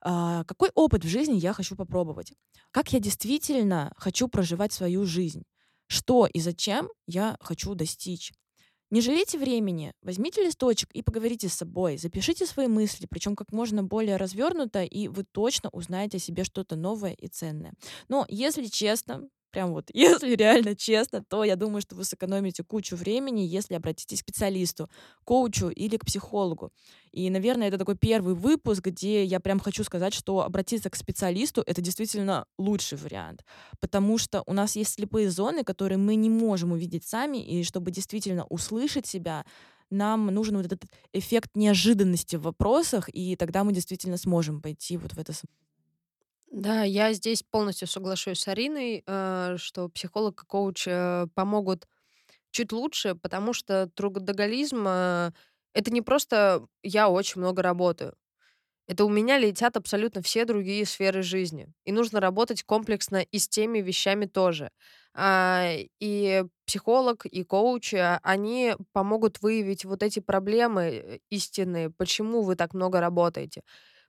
А, 0.00 0.44
какой 0.44 0.70
опыт 0.74 1.04
в 1.04 1.08
жизни 1.08 1.36
я 1.36 1.52
хочу 1.52 1.76
попробовать? 1.76 2.32
Как 2.70 2.92
я 2.92 3.00
действительно 3.00 3.92
хочу 3.96 4.28
проживать 4.28 4.72
свою 4.72 5.04
жизнь? 5.06 5.44
Что 5.86 6.26
и 6.26 6.40
зачем 6.40 6.88
я 7.06 7.36
хочу 7.40 7.74
достичь? 7.74 8.32
Не 8.94 9.00
жалейте 9.00 9.38
времени, 9.38 9.92
возьмите 10.02 10.44
листочек 10.44 10.88
и 10.92 11.02
поговорите 11.02 11.48
с 11.48 11.54
собой, 11.54 11.96
запишите 11.96 12.46
свои 12.46 12.68
мысли, 12.68 13.08
причем 13.10 13.34
как 13.34 13.50
можно 13.50 13.82
более 13.82 14.16
развернуто, 14.18 14.84
и 14.84 15.08
вы 15.08 15.24
точно 15.24 15.68
узнаете 15.70 16.18
о 16.18 16.20
себе 16.20 16.44
что-то 16.44 16.76
новое 16.76 17.12
и 17.12 17.26
ценное. 17.26 17.72
Но, 18.06 18.24
если 18.28 18.66
честно, 18.66 19.28
прям 19.54 19.72
вот, 19.72 19.90
если 19.94 20.34
реально 20.34 20.74
честно, 20.74 21.24
то 21.24 21.44
я 21.44 21.56
думаю, 21.56 21.80
что 21.80 21.94
вы 21.94 22.04
сэкономите 22.04 22.64
кучу 22.64 22.96
времени, 22.96 23.40
если 23.40 23.74
обратитесь 23.74 24.18
к 24.18 24.24
специалисту, 24.24 24.90
коучу 25.24 25.68
или 25.68 25.96
к 25.96 26.04
психологу. 26.04 26.72
И, 27.12 27.30
наверное, 27.30 27.68
это 27.68 27.78
такой 27.78 27.96
первый 27.96 28.34
выпуск, 28.34 28.84
где 28.84 29.24
я 29.24 29.38
прям 29.38 29.60
хочу 29.60 29.84
сказать, 29.84 30.12
что 30.12 30.40
обратиться 30.40 30.90
к 30.90 30.96
специалисту— 30.96 31.62
это 31.66 31.80
действительно 31.80 32.46
лучший 32.58 32.98
вариант, 32.98 33.44
потому 33.80 34.18
что 34.18 34.42
у 34.46 34.52
нас 34.52 34.76
есть 34.76 34.94
слепые 34.94 35.30
зоны, 35.30 35.62
которые 35.62 35.98
мы 35.98 36.16
не 36.16 36.30
можем 36.30 36.72
увидеть 36.72 37.04
сами, 37.04 37.38
и 37.38 37.62
чтобы 37.62 37.92
действительно 37.92 38.44
услышать 38.46 39.06
себя, 39.06 39.44
нам 39.90 40.26
нужен 40.26 40.56
вот 40.56 40.66
этот 40.66 40.82
эффект 41.12 41.50
неожиданности 41.54 42.36
в 42.36 42.42
вопросах, 42.42 43.08
и 43.12 43.36
тогда 43.36 43.62
мы 43.62 43.72
действительно 43.72 44.16
сможем 44.16 44.60
пойти 44.60 44.96
вот 44.96 45.12
в 45.12 45.18
это 45.18 45.32
Да, 46.54 46.84
я 46.84 47.12
здесь 47.12 47.42
полностью 47.42 47.88
соглашусь 47.88 48.40
с 48.40 48.48
Ариной, 48.48 49.02
э, 49.06 49.56
что 49.58 49.88
психолог 49.88 50.42
и 50.42 50.46
коуч 50.46 50.84
э, 50.86 51.26
помогут 51.34 51.88
чуть 52.52 52.72
лучше, 52.72 53.14
потому 53.16 53.52
что 53.54 53.88
трудоголизм 53.94 54.84
э, 54.88 55.32
это 55.74 55.92
не 55.92 56.02
просто 56.02 56.66
я 56.82 57.08
очень 57.10 57.40
много 57.40 57.62
работаю. 57.62 58.14
Это 58.88 59.04
у 59.06 59.10
меня 59.10 59.38
летят 59.38 59.76
абсолютно 59.76 60.22
все 60.22 60.44
другие 60.46 60.86
сферы 60.86 61.22
жизни. 61.22 61.68
И 61.84 61.92
нужно 61.92 62.20
работать 62.20 62.64
комплексно 62.64 63.18
и 63.22 63.38
с 63.38 63.48
теми 63.48 63.80
вещами 63.80 64.26
тоже. 64.26 64.70
А, 65.14 65.72
И 66.00 66.44
психолог, 66.66 67.26
и 67.26 67.44
коуч, 67.44 67.94
они 68.22 68.74
помогут 68.92 69.42
выявить 69.42 69.84
вот 69.86 70.02
эти 70.02 70.20
проблемы 70.20 71.20
истинные, 71.30 71.90
почему 71.90 72.42
вы 72.42 72.56
так 72.56 72.74
много 72.74 73.00
работаете. 73.00 73.62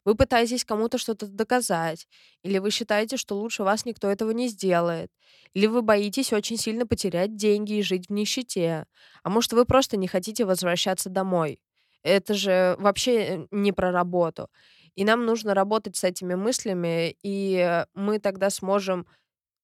Вы 0.06 0.16
пытаетесь 0.16 0.66
кому-то 0.66 0.98
что-то 0.98 1.28
доказать, 1.28 2.08
или 2.44 2.60
вы 2.60 2.72
считаете, 2.72 3.18
что 3.18 3.38
лучше 3.38 3.64
вас 3.64 3.86
никто 3.86 4.10
этого 4.10 4.32
не 4.32 4.48
сделает, 4.48 5.12
или 5.54 5.66
вы 5.68 5.82
боитесь 5.82 6.32
очень 6.34 6.58
сильно 6.58 6.86
потерять 6.88 7.36
деньги 7.36 7.74
и 7.74 7.82
жить 7.84 8.08
в 8.10 8.14
нищете, 8.14 8.86
а 9.24 9.30
может, 9.30 9.54
вы 9.54 9.66
просто 9.66 9.98
не 9.98 10.08
хотите 10.08 10.46
возвращаться 10.46 11.10
домой. 11.10 11.60
Это 12.04 12.36
же 12.36 12.76
вообще 12.80 13.12
э, 13.24 13.48
не 13.52 13.72
про 13.72 13.92
работу. 13.92 14.50
И 14.96 15.04
нам 15.04 15.26
нужно 15.26 15.54
работать 15.56 15.96
с 15.98 16.04
этими 16.04 16.36
мыслями, 16.36 17.18
и 17.24 17.84
мы 17.96 18.20
тогда 18.20 18.50
сможем 18.50 19.08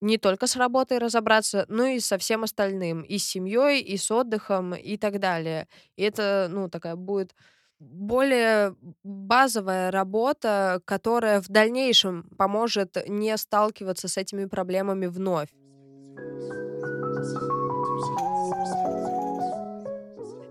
не 0.01 0.17
только 0.17 0.47
с 0.47 0.55
работой 0.55 0.97
разобраться, 0.97 1.65
но 1.69 1.85
и 1.85 1.99
со 1.99 2.17
всем 2.17 2.43
остальным, 2.43 3.01
и 3.03 3.17
с 3.19 3.25
семьей, 3.25 3.81
и 3.81 3.97
с 3.97 4.09
отдыхом, 4.11 4.73
и 4.75 4.97
так 4.97 5.19
далее. 5.19 5.67
И 5.95 6.03
это, 6.03 6.47
ну, 6.51 6.69
такая 6.69 6.95
будет 6.95 7.35
более 7.81 8.75
базовая 9.03 9.89
работа, 9.91 10.81
которая 10.85 11.41
в 11.41 11.49
дальнейшем 11.49 12.29
поможет 12.37 12.97
не 13.07 13.35
сталкиваться 13.37 14.07
с 14.07 14.17
этими 14.17 14.45
проблемами 14.45 15.07
вновь. 15.07 15.49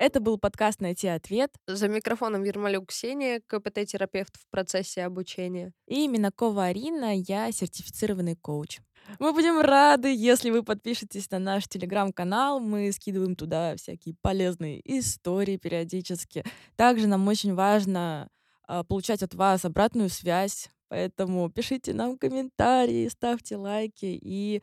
Это 0.00 0.18
был 0.18 0.38
подкаст 0.38 0.80
«Найти 0.80 1.08
ответ». 1.08 1.52
За 1.66 1.86
микрофоном 1.86 2.42
Ермолюк 2.42 2.88
Ксения, 2.88 3.42
КПТ-терапевт 3.46 4.34
в 4.34 4.48
процессе 4.48 5.04
обучения. 5.04 5.74
И 5.86 6.08
Минакова 6.08 6.64
Арина, 6.64 7.14
я 7.14 7.52
сертифицированный 7.52 8.34
коуч. 8.34 8.78
Мы 9.18 9.34
будем 9.34 9.60
рады, 9.60 10.10
если 10.10 10.48
вы 10.48 10.62
подпишетесь 10.62 11.30
на 11.30 11.38
наш 11.38 11.68
телеграм-канал. 11.68 12.60
Мы 12.60 12.90
скидываем 12.92 13.36
туда 13.36 13.76
всякие 13.76 14.14
полезные 14.22 14.80
истории 14.98 15.58
периодически. 15.58 16.44
Также 16.76 17.06
нам 17.06 17.28
очень 17.28 17.52
важно 17.52 18.30
а, 18.66 18.84
получать 18.84 19.22
от 19.22 19.34
вас 19.34 19.66
обратную 19.66 20.08
связь. 20.08 20.70
Поэтому 20.88 21.50
пишите 21.50 21.92
нам 21.92 22.16
комментарии, 22.16 23.06
ставьте 23.08 23.56
лайки 23.56 24.18
и 24.18 24.62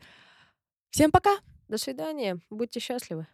всем 0.90 1.12
пока! 1.12 1.36
До 1.68 1.78
свидания. 1.78 2.40
Будьте 2.50 2.80
счастливы. 2.80 3.28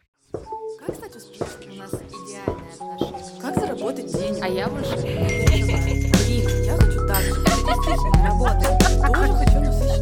Как 0.79 0.95
стать 0.97 1.17
успешным? 1.17 1.73
У 1.73 1.75
нас 1.75 1.91
идеальные 1.93 2.73
отношения. 2.75 3.41
Как 3.41 3.55
заработать 3.59 4.07
денег? 4.13 4.43
А 4.43 4.49
я 4.49 4.69
больше. 4.69 4.97
Я 6.65 6.77
хочу 6.77 7.07
так 7.07 7.23
же. 7.23 7.31
Я 7.31 7.75
действительно 7.75 8.25
работаю. 8.27 8.79
Тоже 9.15 9.33
хочу 9.35 9.61
насыщенность. 9.61 9.94